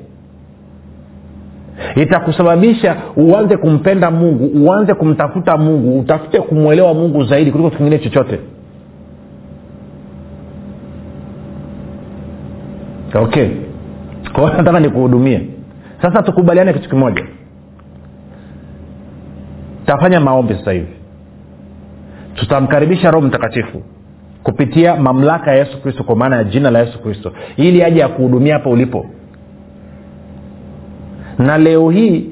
itakusababisha 1.96 2.96
uanze 3.16 3.56
kumpenda 3.56 4.10
mungu 4.10 4.64
uanze 4.66 4.94
kumtafuta 4.94 5.56
mungu 5.56 5.98
utafute 6.00 6.40
kumwelewa 6.40 6.94
mungu 6.94 7.24
zaidi 7.24 7.52
kuliko 7.52 7.70
kingine 7.70 7.98
chochote. 7.98 8.40
Okay. 13.14 13.48
Kwa 14.32 14.42
hiyo 14.44 14.56
nataka 14.56 14.80
nikuhudumie. 14.80 15.46
Sasa 16.02 16.22
tukubaliane 16.22 16.72
kitu 16.72 16.88
kimoja. 16.88 17.24
Tafanya 19.86 20.20
maombi 20.20 20.54
sasa 20.54 20.72
hivi. 20.72 20.92
Tutamkaribisha 22.34 23.10
roho 23.10 23.26
mtakatifu 23.26 23.82
kupitia 24.42 24.96
mamlaka 24.96 25.50
ya 25.50 25.56
yesu 25.58 25.82
kristo 25.82 26.04
kwa 26.04 26.16
maana 26.16 26.36
ya 26.36 26.44
jina 26.44 26.70
la 26.70 26.78
yesu 26.78 27.02
kristo. 27.02 27.32
Ili 27.56 27.82
aje 27.84 28.04
akuhudumia 28.04 28.54
hapo 28.54 28.70
ulipo. 28.70 29.06
Na 31.38 31.58
leo 31.58 31.90
hii 31.90 32.30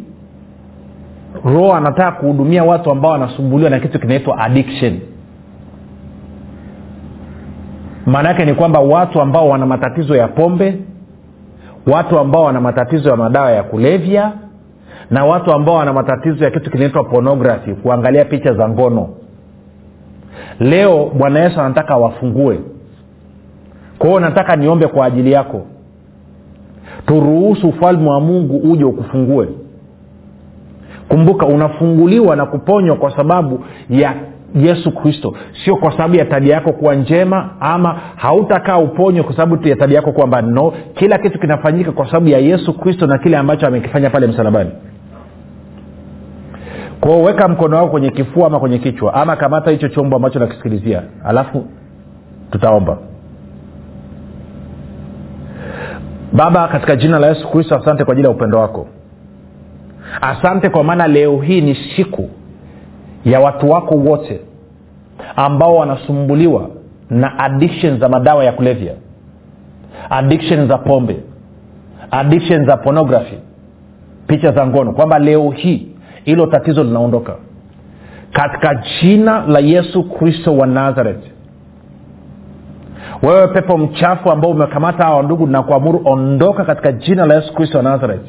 roho 1.44 1.74
anataka 1.74 2.12
kuhudumia 2.12 2.64
watu 2.64 2.90
ambao 2.90 3.12
wanasumbuliwa 3.12 3.70
na 3.70 3.80
kitu 3.80 3.98
kinaitwa 4.00 4.38
addiction. 4.38 4.98
Maana 8.06 8.28
yake 8.28 8.44
ni 8.44 8.54
kwamba 8.54 8.80
watu 8.80 9.20
ambao 9.20 9.48
wana 9.48 9.66
matatizo 9.66 10.16
ya 10.16 10.28
pombe 10.28 10.78
watu 11.86 12.18
ambao 12.18 12.42
wana 12.44 12.60
matatizo 12.60 13.10
ya 13.10 13.16
madawa 13.16 13.50
ya 13.50 13.62
kulevya 13.62 14.32
na 15.10 15.24
watu 15.24 15.52
ambao 15.52 15.74
wana 15.74 15.92
matatizo 15.92 16.44
ya 16.44 16.50
kitu 16.50 16.70
kinaitwa 16.70 17.04
pornography 17.04 17.74
kuangalia 17.74 18.24
picha 18.24 18.54
za 18.54 18.68
ngono 18.68 19.08
leo 20.60 21.10
bwana 21.18 21.40
yesu 21.40 21.60
anataka 21.60 21.96
wafungue 21.96 22.58
kwa 24.00 24.08
hiyo 24.08 24.20
nataka 24.20 24.56
niombe 24.56 24.86
kwa 24.86 25.06
ajili 25.06 25.32
yako. 25.32 25.62
Turuhusu 27.06 27.68
ufalme 27.68 28.10
wa 28.10 28.20
mungu 28.20 28.72
uje 28.72 28.84
ukufungue. 28.84 29.48
Kumbuka 31.08 31.46
unafunguliwa 31.46 32.36
na 32.36 32.46
kuponywa 32.46 32.96
kwa 32.96 33.16
sababu 33.16 33.64
ya 33.90 34.14
yesu 34.54 34.92
kristo. 34.94 35.34
Sio 35.64 35.76
kwa 35.76 35.92
sababu 35.92 36.16
ya 36.16 36.24
tabia 36.24 36.54
yako 36.54 36.72
kuwa 36.72 36.94
njema 36.94 37.50
ama 37.60 38.00
hautakaa 38.16 38.78
uponywe 38.78 39.22
kwa 39.22 39.36
sababu 39.36 39.68
ya 39.68 39.76
tabia 39.76 39.96
yako 39.96 40.12
kuwa 40.12 40.26
mbaya. 40.26 40.42
No 40.42 40.72
kila 40.94 41.18
kitu 41.18 41.38
kinafanyika 41.38 41.92
kwa 41.92 42.06
sababu 42.06 42.28
ya 42.28 42.38
yesu 42.38 42.78
kristo 42.78 43.06
na 43.06 43.18
kile 43.18 43.36
ambacho 43.36 43.66
amekifanya 43.66 44.10
pale 44.10 44.26
msalabani 44.26 44.70
kwao 47.00 47.22
weka 47.22 47.48
mkono 47.48 47.76
wako 47.76 47.88
kwenye 47.88 48.10
kifua 48.10 48.46
ama 48.46 48.60
kwenye 48.60 48.78
kichwa 48.78 49.14
ama 49.14 49.36
kamata 49.36 49.70
hicho 49.70 49.88
chombo 49.88 50.16
ambacho 50.16 50.38
nakisikilizia 50.38 51.02
alafu 51.24 51.66
tutaomba. 52.50 52.98
Baba 56.32 56.68
katika 56.68 56.96
jina 56.96 57.18
la 57.18 57.26
yesu 57.26 57.48
kristo 57.50 57.76
asante 57.76 58.04
kwa 58.04 58.12
ajili 58.12 58.26
ya 58.28 58.34
upendo 58.34 58.58
wako. 58.58 58.86
Asante 60.20 60.68
kwa 60.68 60.84
maana 60.84 61.06
leo 61.06 61.36
hii 61.40 61.60
ni 61.60 61.74
siku 61.96 62.28
ya 63.24 63.40
watu 63.40 63.70
wako 63.70 63.94
wote 63.94 64.40
ambao 65.36 65.76
wanasumbuliwa 65.76 66.70
na 67.10 67.38
addiction 67.38 67.98
za 68.00 68.08
madawa 68.08 68.44
ya 68.44 68.52
kulevya 68.52 68.94
addiction 70.10 70.68
za 70.68 70.78
pombe 70.78 71.16
addiction 72.10 72.66
za 72.66 72.76
pornography 72.76 73.38
picha 74.26 74.52
za 74.52 74.66
ngono 74.66 74.92
kwamba 74.92 75.18
leo 75.18 75.50
hii 75.50 75.88
hilo 76.24 76.46
tatizo 76.46 76.84
linaondoka. 76.84 77.34
Katika 78.32 78.74
jina 79.02 79.46
la 79.46 79.58
yesu 79.58 80.02
kristo 80.02 80.56
wa 80.56 80.66
nazareth. 80.66 81.24
Wewe 83.22 83.48
pepo 83.48 83.78
mchafu 83.78 84.30
ambao 84.30 84.50
umekamata 84.50 85.04
hawa 85.04 85.22
ndugu 85.22 85.46
na 85.46 85.62
kuamuru 85.62 86.00
ondoka 86.04 86.64
katika 86.64 86.92
jina 86.92 87.26
la 87.26 87.34
yesu 87.34 87.54
kristo 87.54 87.78
wa 87.78 87.84
nazareth. 87.84 88.26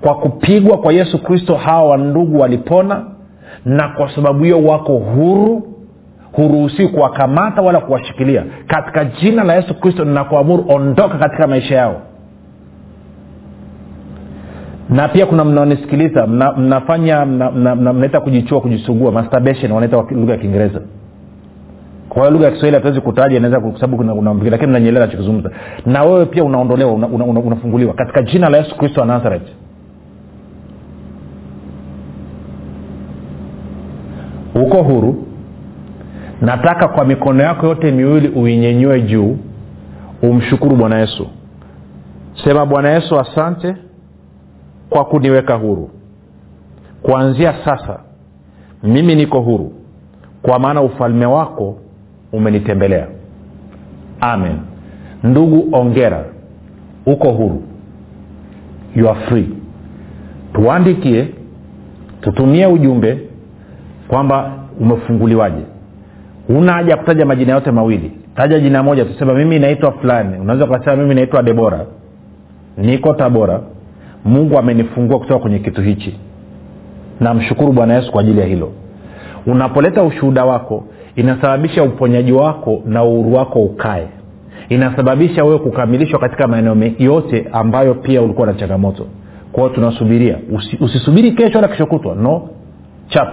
Kwa 0.00 0.14
kupigwa 0.14 0.78
kwa 0.78 0.92
yesu 0.92 1.22
kristo 1.22 1.54
hawa 1.54 1.88
wandugu 1.90 2.40
walipona 2.40 3.04
na 3.64 3.88
kwa 3.88 4.14
sababu 4.14 4.44
hiyo 4.44 4.64
wako 4.64 4.92
huru 4.98 5.62
huruhusiwi 6.32 6.88
kuwakamata 6.88 7.62
wala 7.62 7.80
kuwashikilia. 7.80 8.44
Katika 8.66 9.04
jina 9.04 9.44
la 9.44 9.54
yesu 9.54 9.74
kristo 9.80 10.04
ninakuamuru 10.04 10.64
ondoka 10.68 11.18
katika 11.18 11.46
maisha 11.46 11.74
yao 11.74 12.00
na 14.92 15.08
pia 15.08 15.26
kuna 15.26 15.44
mnaonisikiliza 15.44 16.26
mna, 16.26 16.52
mnafanya 16.52 17.26
mnaita 17.26 17.74
mna, 17.74 17.92
mna, 17.92 18.20
kujichua 18.20 18.60
kujisugua 18.60 19.12
masturbation 19.12 19.72
wanaita 19.72 20.04
lugha 20.10 20.32
ya 20.32 20.38
kiingereza. 20.38 20.80
Kwa 22.08 22.30
lugha 22.30 22.44
ya 22.44 22.50
kiswahili 22.50 22.74
hatuwezi 22.76 23.00
kutaja 23.00 23.36
inaweza 23.36 23.60
kwa 23.60 23.74
sababu 23.74 23.96
kuna, 23.96 24.14
kuna 24.14 24.34
lakini 24.50 24.70
mnanyelea 24.70 25.00
nachokizungumza. 25.00 25.50
Na 25.86 26.02
wewe 26.02 26.26
pia 26.26 26.44
unaondolewa 26.44 26.92
una, 26.92 27.06
una, 27.06 27.24
una, 27.24 27.40
unafunguliwa. 27.40 27.94
Katika 27.94 28.22
jina 28.22 28.48
la 28.48 28.58
yesu 28.58 28.76
kristo 28.78 29.00
wa 29.00 29.06
nazareth. 29.06 29.48
Uko 34.54 34.82
huru. 34.82 35.26
Nataka 36.40 36.88
kwa 36.88 37.04
mikono 37.04 37.42
yako 37.42 37.66
yote 37.66 37.90
miwili 37.92 38.28
uinyenyue 38.28 39.02
juu 39.02 39.36
umshukuru 40.22 40.76
bwana 40.76 40.98
yesu. 40.98 41.26
Sema 42.44 42.66
bwana 42.66 42.90
yesu 42.90 43.20
asante 43.20 43.74
kwa 44.92 45.04
kuniweka 45.04 45.54
huru. 45.54 45.90
Kuanzia 47.02 47.54
sasa 47.64 47.98
mimi 48.82 49.14
niko 49.14 49.40
huru 49.40 49.72
kwa 50.42 50.58
maana 50.58 50.82
ufalme 50.82 51.26
wako 51.26 51.78
umenitembelea. 52.32 53.06
Amen. 54.20 54.56
Ndugu 55.24 55.76
ongera 55.76 56.24
uko 57.06 57.30
huru. 57.32 57.62
You 58.96 59.10
are 59.10 59.20
free. 59.20 59.48
Tuandikie 60.52 61.28
tutumie 62.20 62.66
ujumbe 62.66 63.18
kwamba 64.08 64.52
umefunguliwaje. 64.80 65.62
Una 66.48 66.72
haja 66.72 66.90
ya 66.90 66.96
kutaja 66.96 67.26
majina 67.26 67.52
yote 67.52 67.70
mawili. 67.70 68.12
Taja 68.36 68.60
jina 68.60 68.82
moja 68.82 69.04
tusema 69.04 69.34
mimi 69.34 69.58
naitwa 69.58 69.92
fulani. 69.92 70.38
Unaweza 70.38 70.64
ukasema 70.64 70.96
mimi 70.96 71.14
naitwa 71.14 71.42
debora. 71.42 71.86
Niko 72.78 73.14
tabora 73.14 73.60
mungu 74.24 74.58
amenifungua 74.58 75.18
kutoka 75.18 75.40
kwenye 75.40 75.58
kitu 75.58 75.82
hichi. 75.82 76.18
Namshukuru 77.20 77.72
bwana 77.72 77.94
yesu 77.94 78.12
kwa 78.12 78.20
ajili 78.20 78.40
ya 78.40 78.46
hilo. 78.46 78.72
Unapoleta 79.46 80.02
ushuhuda 80.02 80.44
wako 80.44 80.84
inasababisha 81.16 81.82
uponyaji 81.82 82.32
wako 82.32 82.82
na 82.86 83.04
uhuru 83.04 83.34
wako 83.34 83.58
ukae. 83.58 84.08
Inasababisha 84.68 85.44
wewe 85.44 85.58
kukamilishwa 85.58 86.20
katika 86.20 86.48
maeneo 86.48 86.76
yote 86.98 87.48
ambayo 87.52 87.94
pia 87.94 88.22
ulikuwa 88.22 88.46
na 88.46 88.54
changamoto. 88.54 89.06
Kwao 89.52 89.68
tunasubiria. 89.68 90.38
Usi, 90.52 90.76
usisubiri 90.80 91.32
kesho 91.32 91.58
wala 91.58 91.68
kesho 91.68 91.86
kutwa. 91.86 92.14
No. 92.14 92.48
Chap. 93.08 93.28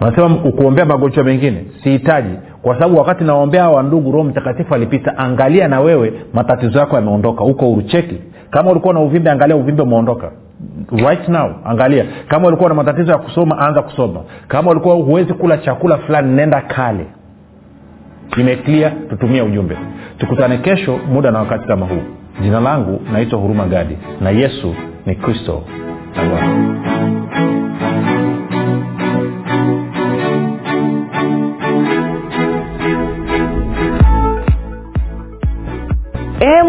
Unasema 0.00 0.44
ukuombea 0.44 0.84
magonjwa 0.84 1.24
mengine? 1.24 1.64
Sihitaji. 1.82 2.34
Kwa 2.62 2.74
sababu 2.74 2.98
wakati 2.98 3.24
naombea 3.24 3.62
hawa 3.62 3.82
ndugu 3.82 4.12
roho 4.12 4.24
mtakatifu 4.24 4.74
alipita 4.74 5.18
angalia 5.18 5.68
na 5.68 5.80
wewe 5.80 6.12
matatizo 6.32 6.78
yako 6.78 6.96
yameondoka. 6.96 7.44
Huko 7.44 7.72
urucheki 7.72 8.14
kama 8.50 8.70
ulikuwa 8.70 8.94
na 8.94 9.00
uvimbe 9.00 9.30
angalia 9.30 9.56
uvimbe 9.56 9.82
umeondoka. 9.82 10.30
Right 10.92 11.28
now 11.28 11.50
angalia. 11.64 12.04
Kama 12.28 12.48
ulikuwa 12.48 12.68
na 12.68 12.74
matatizo 12.74 13.12
ya 13.12 13.18
kusoma 13.18 13.58
anza 13.58 13.82
kusoma. 13.82 14.20
Kama 14.48 14.70
ulikuwa 14.70 14.94
huwezi 14.94 15.32
kula 15.34 15.58
chakula 15.58 15.98
fulani 15.98 16.32
nenda 16.32 16.60
kale. 16.60 17.06
Imeklia 18.36 18.90
tutumie 18.90 19.42
ujumbe. 19.42 19.76
Tukutane 20.18 20.58
kesho 20.58 20.98
muda 21.12 21.30
na 21.30 21.38
wakati 21.38 21.66
kama 21.66 21.86
huu. 21.86 22.02
Jina 22.42 22.60
langu 22.60 23.00
naitwa 23.12 23.38
huruma 23.38 23.64
gadi 23.64 23.98
na 24.20 24.30
yesu 24.30 24.74
ni 25.06 25.14
kristo 25.14 25.62
na 26.16 26.22